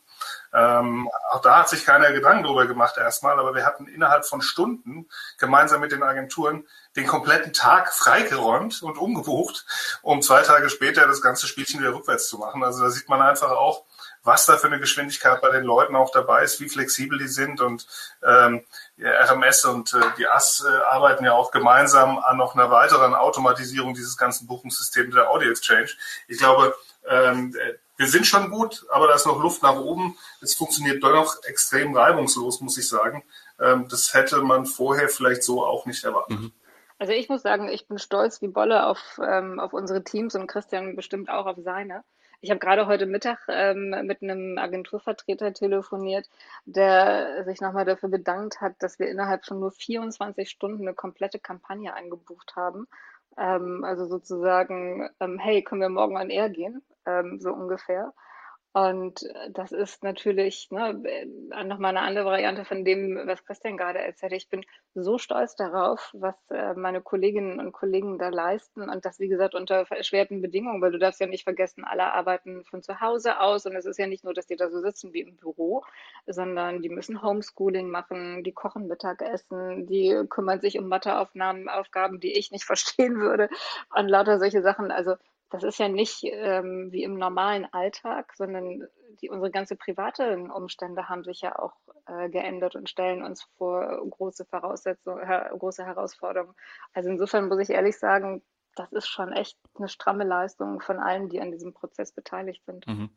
Ähm, 0.55 1.09
auch 1.31 1.41
da 1.41 1.59
hat 1.59 1.69
sich 1.69 1.85
keiner 1.85 2.13
Gedanken 2.13 2.43
darüber 2.43 2.65
gemacht 2.65 2.97
erstmal, 2.97 3.37
aber 3.39 3.53
wir 3.55 3.65
hatten 3.65 3.87
innerhalb 3.87 4.25
von 4.25 4.41
Stunden 4.41 5.09
gemeinsam 5.37 5.81
mit 5.81 5.91
den 5.91 6.01
Agenturen 6.01 6.65
den 6.95 7.07
kompletten 7.07 7.51
Tag 7.51 7.93
freigeräumt 7.93 8.81
und 8.81 8.97
umgebucht, 8.97 9.65
um 10.01 10.21
zwei 10.21 10.43
Tage 10.43 10.69
später 10.69 11.07
das 11.07 11.21
ganze 11.21 11.47
Spielchen 11.47 11.81
wieder 11.81 11.93
rückwärts 11.93 12.29
zu 12.29 12.37
machen. 12.37 12.63
Also 12.63 12.83
da 12.83 12.89
sieht 12.89 13.09
man 13.09 13.21
einfach 13.21 13.51
auch, 13.51 13.83
was 14.23 14.45
da 14.45 14.57
für 14.57 14.67
eine 14.67 14.79
Geschwindigkeit 14.79 15.41
bei 15.41 15.51
den 15.51 15.65
Leuten 15.65 15.95
auch 15.95 16.11
dabei 16.11 16.43
ist, 16.43 16.61
wie 16.61 16.69
flexibel 16.69 17.19
die 17.19 17.27
sind 17.27 17.59
und 17.59 17.85
ähm, 18.23 18.63
RMS 18.97 19.65
und 19.65 19.93
äh, 19.93 19.99
die 20.17 20.27
AS 20.27 20.65
äh, 20.65 20.83
arbeiten 20.85 21.25
ja 21.25 21.33
auch 21.33 21.51
gemeinsam 21.51 22.17
an 22.17 22.37
noch 22.37 22.55
einer 22.55 22.71
weiteren 22.71 23.13
Automatisierung 23.13 23.93
dieses 23.93 24.15
ganzen 24.15 24.47
Buchungssystems 24.47 25.13
der 25.13 25.29
Audio 25.29 25.51
Exchange. 25.51 25.89
Ich 26.27 26.37
glaube, 26.37 26.75
ähm, 27.07 27.53
wir 27.97 28.07
sind 28.07 28.27
schon 28.27 28.49
gut, 28.49 28.85
aber 28.89 29.07
da 29.07 29.15
ist 29.15 29.25
noch 29.25 29.41
Luft 29.41 29.63
nach 29.63 29.77
oben. 29.77 30.17
Es 30.41 30.55
funktioniert 30.55 31.03
dennoch 31.03 31.43
extrem 31.43 31.95
reibungslos, 31.95 32.61
muss 32.61 32.77
ich 32.77 32.87
sagen. 32.87 33.23
Ähm, 33.59 33.87
das 33.89 34.13
hätte 34.13 34.41
man 34.41 34.65
vorher 34.65 35.09
vielleicht 35.09 35.43
so 35.43 35.65
auch 35.65 35.85
nicht 35.85 36.03
erwartet. 36.03 36.39
Mhm. 36.39 36.51
Also 36.97 37.13
ich 37.13 37.29
muss 37.29 37.41
sagen, 37.41 37.67
ich 37.67 37.87
bin 37.87 37.99
stolz 37.99 38.41
wie 38.41 38.47
Bolle 38.47 38.85
auf, 38.85 39.19
ähm, 39.21 39.59
auf 39.59 39.73
unsere 39.73 40.03
Teams 40.03 40.35
und 40.35 40.47
Christian 40.47 40.95
bestimmt 40.95 41.29
auch 41.29 41.45
auf 41.45 41.57
seine. 41.61 42.03
Ich 42.45 42.51
habe 42.51 42.59
gerade 42.59 42.85
heute 42.85 43.07
Mittag 43.07 43.39
ähm, 43.47 43.89
mit 44.03 44.21
einem 44.21 44.59
Agenturvertreter 44.59 45.51
telefoniert, 45.51 46.29
der 46.65 47.43
sich 47.43 47.59
nochmal 47.59 47.85
dafür 47.85 48.09
bedankt 48.09 48.61
hat, 48.61 48.75
dass 48.83 48.99
wir 48.99 49.07
innerhalb 49.09 49.45
von 49.45 49.59
nur 49.59 49.71
24 49.71 50.47
Stunden 50.47 50.83
eine 50.83 50.93
komplette 50.93 51.39
Kampagne 51.39 51.95
eingebucht 51.95 52.55
haben. 52.55 52.87
Ähm, 53.35 53.83
also 53.83 54.05
sozusagen, 54.05 55.09
ähm, 55.19 55.39
hey, 55.39 55.63
können 55.63 55.81
wir 55.81 55.89
morgen 55.89 56.17
an 56.17 56.29
Air 56.29 56.51
gehen? 56.51 56.83
Ähm, 57.07 57.39
so 57.39 57.51
ungefähr. 57.51 58.13
Und 58.75 59.25
das 59.51 59.71
ist 59.71 60.03
natürlich 60.03 60.67
ne, 60.69 61.01
äh, 61.05 61.63
nochmal 61.63 61.95
eine 61.95 62.05
andere 62.05 62.25
Variante 62.25 62.65
von 62.65 62.83
dem, 62.83 63.17
was 63.23 63.45
Christian 63.45 63.77
gerade 63.77 63.99
erzählt. 63.99 64.33
Ich 64.33 64.49
bin 64.49 64.65
so 64.93 65.17
stolz 65.17 65.55
darauf, 65.55 66.09
was 66.11 66.35
äh, 66.49 66.73
meine 66.73 66.99
Kolleginnen 66.99 67.61
und 67.61 67.71
Kollegen 67.71 68.19
da 68.19 68.27
leisten 68.27 68.89
und 68.89 69.05
das, 69.05 69.17
wie 69.21 69.29
gesagt, 69.29 69.55
unter 69.55 69.89
erschwerten 69.89 70.41
Bedingungen, 70.41 70.81
weil 70.81 70.91
du 70.91 70.99
darfst 70.99 71.21
ja 71.21 71.27
nicht 71.27 71.45
vergessen, 71.45 71.85
alle 71.85 72.11
arbeiten 72.11 72.65
von 72.65 72.83
zu 72.83 72.99
Hause 72.99 73.39
aus 73.39 73.65
und 73.65 73.77
es 73.77 73.85
ist 73.85 73.97
ja 73.97 74.07
nicht 74.07 74.25
nur, 74.25 74.33
dass 74.33 74.45
die 74.45 74.57
da 74.57 74.69
so 74.69 74.81
sitzen 74.81 75.13
wie 75.13 75.21
im 75.21 75.37
Büro, 75.37 75.85
sondern 76.27 76.81
die 76.81 76.89
müssen 76.89 77.21
Homeschooling 77.21 77.89
machen, 77.89 78.43
die 78.43 78.51
kochen 78.51 78.87
Mittagessen, 78.87 79.87
die 79.87 80.21
kümmern 80.29 80.59
sich 80.59 80.77
um 80.77 80.89
Matheaufnahmen, 80.89 81.69
Aufgaben, 81.69 82.19
die 82.19 82.37
ich 82.37 82.51
nicht 82.51 82.65
verstehen 82.65 83.21
würde 83.21 83.47
und 83.95 84.09
lauter 84.09 84.37
solche 84.37 84.61
Sachen. 84.61 84.91
Also 84.91 85.15
das 85.49 85.63
ist 85.63 85.79
ja 85.79 85.87
nicht 85.87 86.23
ähm, 86.23 86.91
wie 86.91 87.03
im 87.03 87.17
normalen 87.17 87.65
Alltag, 87.71 88.33
sondern 88.35 88.87
die, 89.21 89.29
unsere 89.29 89.51
ganze 89.51 89.75
privaten 89.75 90.51
Umstände 90.51 91.07
haben 91.07 91.23
sich 91.23 91.41
ja 91.41 91.57
auch 91.57 91.73
äh, 92.07 92.29
geändert 92.29 92.75
und 92.75 92.89
stellen 92.89 93.23
uns 93.23 93.43
vor 93.57 93.85
große 94.09 94.45
Voraussetzungen, 94.45 95.25
her 95.25 95.51
große 95.57 95.85
Herausforderungen. 95.85 96.55
Also 96.93 97.09
insofern 97.09 97.47
muss 97.47 97.59
ich 97.59 97.69
ehrlich 97.69 97.97
sagen, 97.97 98.41
das 98.75 98.91
ist 98.91 99.07
schon 99.07 99.31
echt 99.31 99.57
eine 99.77 99.87
stramme 99.87 100.25
Leistung 100.25 100.81
von 100.81 100.99
allen, 100.99 101.29
die 101.29 101.39
an 101.39 101.51
diesem 101.51 101.73
Prozess 101.73 102.11
beteiligt 102.11 102.65
sind. 102.65 102.85
Mhm. 102.87 103.09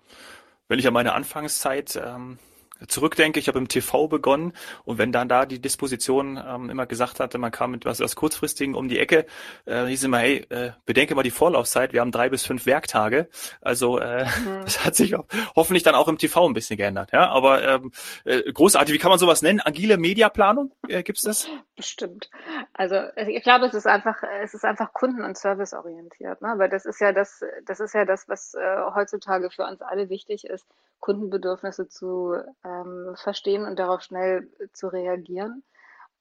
Wenn 0.68 0.78
ich 0.78 0.86
an 0.86 0.92
meine 0.92 1.14
Anfangszeit 1.14 1.96
ähm, 1.96 2.38
zurückdenke, 2.86 3.40
ich 3.40 3.48
habe 3.48 3.58
im 3.58 3.68
TV 3.68 4.08
begonnen 4.08 4.52
und 4.84 4.98
wenn 4.98 5.12
dann 5.12 5.28
da 5.28 5.46
die 5.46 5.60
Disposition 5.60 6.40
ähm, 6.44 6.70
immer 6.70 6.86
gesagt 6.86 7.20
hatte, 7.20 7.38
man 7.38 7.50
kam 7.50 7.72
mit 7.72 7.84
was, 7.84 8.00
was 8.00 8.16
kurzfristigen 8.16 8.74
um 8.74 8.88
die 8.88 8.98
Ecke, 8.98 9.26
äh, 9.64 9.86
hieß 9.86 10.04
immer, 10.04 10.18
hey, 10.18 10.46
äh, 10.50 10.72
bedenke 10.86 11.14
mal 11.14 11.22
die 11.22 11.30
Vorlaufzeit, 11.30 11.92
wir 11.92 12.00
haben 12.00 12.12
drei 12.12 12.28
bis 12.28 12.44
fünf 12.44 12.66
Werktage. 12.66 13.28
Also 13.60 13.98
äh, 13.98 14.24
mhm. 14.24 14.60
das 14.64 14.84
hat 14.84 14.94
sich 14.94 15.14
hoffentlich 15.56 15.82
dann 15.82 15.94
auch 15.94 16.08
im 16.08 16.18
TV 16.18 16.46
ein 16.46 16.54
bisschen 16.54 16.76
geändert. 16.76 17.10
Ja, 17.12 17.28
aber 17.30 17.62
ähm, 17.66 17.92
äh, 18.24 18.52
großartig, 18.52 18.94
wie 18.94 18.98
kann 18.98 19.10
man 19.10 19.18
sowas 19.18 19.42
nennen? 19.42 19.60
Agile 19.64 19.96
Mediaplanung, 19.96 20.72
äh, 20.88 21.02
gibt 21.02 21.18
es 21.18 21.24
das? 21.24 21.48
Bestimmt. 21.78 22.28
Also 22.72 22.96
ich 23.14 23.44
glaube, 23.44 23.66
es 23.66 23.72
ist 23.72 23.86
einfach, 23.86 24.24
es 24.42 24.52
ist 24.52 24.64
einfach 24.64 24.92
kunden- 24.92 25.22
und 25.22 25.38
serviceorientiert. 25.38 26.42
Ne? 26.42 26.54
Weil 26.56 26.68
das 26.68 26.84
ist 26.86 27.00
ja 27.00 27.12
das, 27.12 27.44
das 27.66 27.78
ist 27.78 27.94
ja 27.94 28.04
das, 28.04 28.28
was 28.28 28.54
äh, 28.54 28.76
heutzutage 28.96 29.48
für 29.48 29.62
uns 29.62 29.80
alle 29.80 30.08
wichtig 30.08 30.44
ist, 30.44 30.66
Kundenbedürfnisse 30.98 31.88
zu 31.88 32.34
ähm, 32.64 33.14
verstehen 33.14 33.64
und 33.64 33.78
darauf 33.78 34.02
schnell 34.02 34.48
zu 34.72 34.88
reagieren 34.88 35.62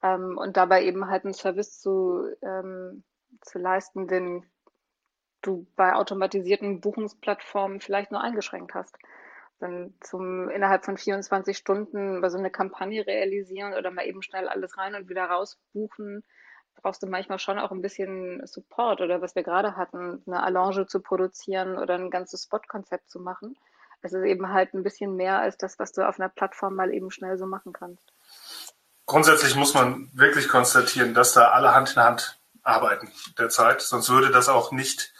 ähm, 0.03 0.37
und 0.37 0.57
dabei 0.57 0.83
eben 0.83 1.07
halt 1.07 1.25
einen 1.25 1.33
Service 1.33 1.79
zu, 1.81 2.27
ähm, 2.43 3.03
zu 3.41 3.57
leisten, 3.57 4.07
den 4.07 4.45
du 5.41 5.65
bei 5.75 5.95
automatisierten 5.95 6.81
Buchungsplattformen 6.81 7.81
vielleicht 7.81 8.11
nur 8.11 8.21
eingeschränkt 8.21 8.75
hast. 8.75 8.95
Dann 9.59 9.93
zum 10.01 10.49
innerhalb 10.49 10.85
von 10.85 10.97
24 10.97 11.57
Stunden 11.57 12.21
bei 12.21 12.29
so 12.29 12.37
eine 12.37 12.51
Kampagne 12.51 13.05
realisieren 13.05 13.73
oder 13.73 13.91
mal 13.91 14.05
eben 14.05 14.21
schnell 14.21 14.47
alles 14.47 14.77
rein 14.77 14.95
und 14.95 15.09
wieder 15.09 15.25
raus 15.25 15.59
buchen, 15.73 16.23
brauchst 16.75 17.01
du 17.01 17.07
manchmal 17.07 17.39
schon 17.39 17.57
auch 17.57 17.71
ein 17.71 17.81
bisschen 17.81 18.45
Support 18.45 19.01
oder 19.01 19.21
was 19.21 19.35
wir 19.35 19.43
gerade 19.43 19.75
hatten, 19.75 20.21
eine 20.27 20.43
Allonge 20.43 20.85
zu 20.85 21.01
produzieren 21.01 21.77
oder 21.77 21.95
ein 21.95 22.11
ganzes 22.11 22.43
Spotkonzept 22.43 23.09
zu 23.09 23.19
machen 23.19 23.57
es 24.01 24.13
ist 24.13 24.23
eben 24.23 24.49
halt 24.49 24.73
ein 24.73 24.83
bisschen 24.83 25.15
mehr 25.15 25.39
als 25.39 25.57
das, 25.57 25.79
was 25.79 25.91
du 25.91 26.07
auf 26.07 26.19
einer 26.19 26.29
Plattform 26.29 26.75
mal 26.75 26.93
eben 26.93 27.11
schnell 27.11 27.37
so 27.37 27.45
machen 27.45 27.73
kannst. 27.73 28.13
Grundsätzlich 29.05 29.55
muss 29.55 29.73
man 29.73 30.09
wirklich 30.13 30.49
konstatieren, 30.49 31.13
dass 31.13 31.33
da 31.33 31.49
alle 31.49 31.73
Hand 31.73 31.95
in 31.95 32.03
Hand 32.03 32.39
arbeiten 32.63 33.11
derzeit. 33.37 33.81
Sonst 33.81 34.09
würde 34.09 34.31
das 34.31 34.49
auch 34.49 34.71
nicht 34.71 35.13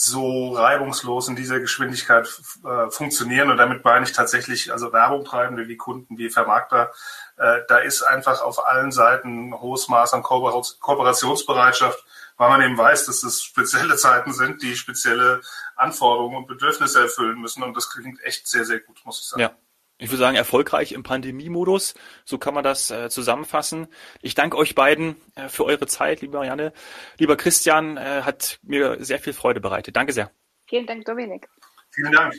so 0.00 0.52
reibungslos 0.52 1.26
in 1.26 1.34
dieser 1.34 1.58
Geschwindigkeit 1.58 2.28
äh, 2.64 2.88
funktionieren. 2.90 3.50
Und 3.50 3.56
damit 3.56 3.84
meine 3.84 4.06
ich 4.06 4.12
tatsächlich 4.12 4.72
also 4.72 4.92
Werbung 4.92 5.24
treibende 5.24 5.66
wie 5.66 5.76
Kunden, 5.76 6.18
wie 6.18 6.30
Vermarkter. 6.30 6.92
Äh, 7.36 7.62
da 7.66 7.78
ist 7.78 8.02
einfach 8.02 8.40
auf 8.40 8.64
allen 8.66 8.92
Seiten 8.92 9.48
ein 9.48 9.60
hohes 9.60 9.88
Maß 9.88 10.14
an 10.14 10.22
Kooperationsbereitschaft 10.22 12.04
weil 12.38 12.50
man 12.50 12.62
eben 12.62 12.78
weiß, 12.78 13.06
dass 13.06 13.20
das 13.20 13.42
spezielle 13.42 13.96
Zeiten 13.96 14.32
sind, 14.32 14.62
die 14.62 14.76
spezielle 14.76 15.40
Anforderungen 15.74 16.36
und 16.36 16.46
Bedürfnisse 16.46 17.00
erfüllen 17.00 17.40
müssen. 17.40 17.64
Und 17.64 17.76
das 17.76 17.90
klingt 17.90 18.22
echt 18.22 18.46
sehr, 18.46 18.64
sehr 18.64 18.78
gut, 18.78 19.04
muss 19.04 19.18
ich 19.20 19.26
sagen. 19.26 19.42
Ja. 19.42 19.56
Ich 20.00 20.10
würde 20.10 20.18
sagen, 20.18 20.36
erfolgreich 20.36 20.92
im 20.92 21.02
Pandemiemodus. 21.02 21.94
So 22.24 22.38
kann 22.38 22.54
man 22.54 22.62
das 22.62 22.90
äh, 22.90 23.10
zusammenfassen. 23.10 23.88
Ich 24.22 24.36
danke 24.36 24.56
euch 24.56 24.76
beiden 24.76 25.16
äh, 25.34 25.48
für 25.48 25.64
eure 25.64 25.88
Zeit, 25.88 26.20
liebe 26.20 26.36
Marianne. 26.36 26.72
Lieber 27.18 27.36
Christian, 27.36 27.96
äh, 27.96 28.22
hat 28.22 28.60
mir 28.62 29.04
sehr 29.04 29.18
viel 29.18 29.32
Freude 29.32 29.60
bereitet. 29.60 29.96
Danke 29.96 30.12
sehr. 30.12 30.30
Vielen 30.66 30.86
Dank, 30.86 31.04
Dominik. 31.04 31.48
Vielen 31.90 32.12
Dank. 32.12 32.34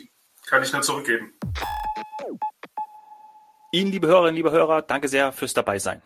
Kann 0.46 0.62
ich 0.62 0.72
nur 0.72 0.80
zurückgeben. 0.80 1.34
Ihnen, 3.72 3.92
liebe 3.92 4.08
Hörerinnen, 4.08 4.36
liebe 4.36 4.50
Hörer, 4.50 4.82
danke 4.82 5.08
sehr 5.08 5.30
fürs 5.30 5.52
Dabeisein. 5.52 6.02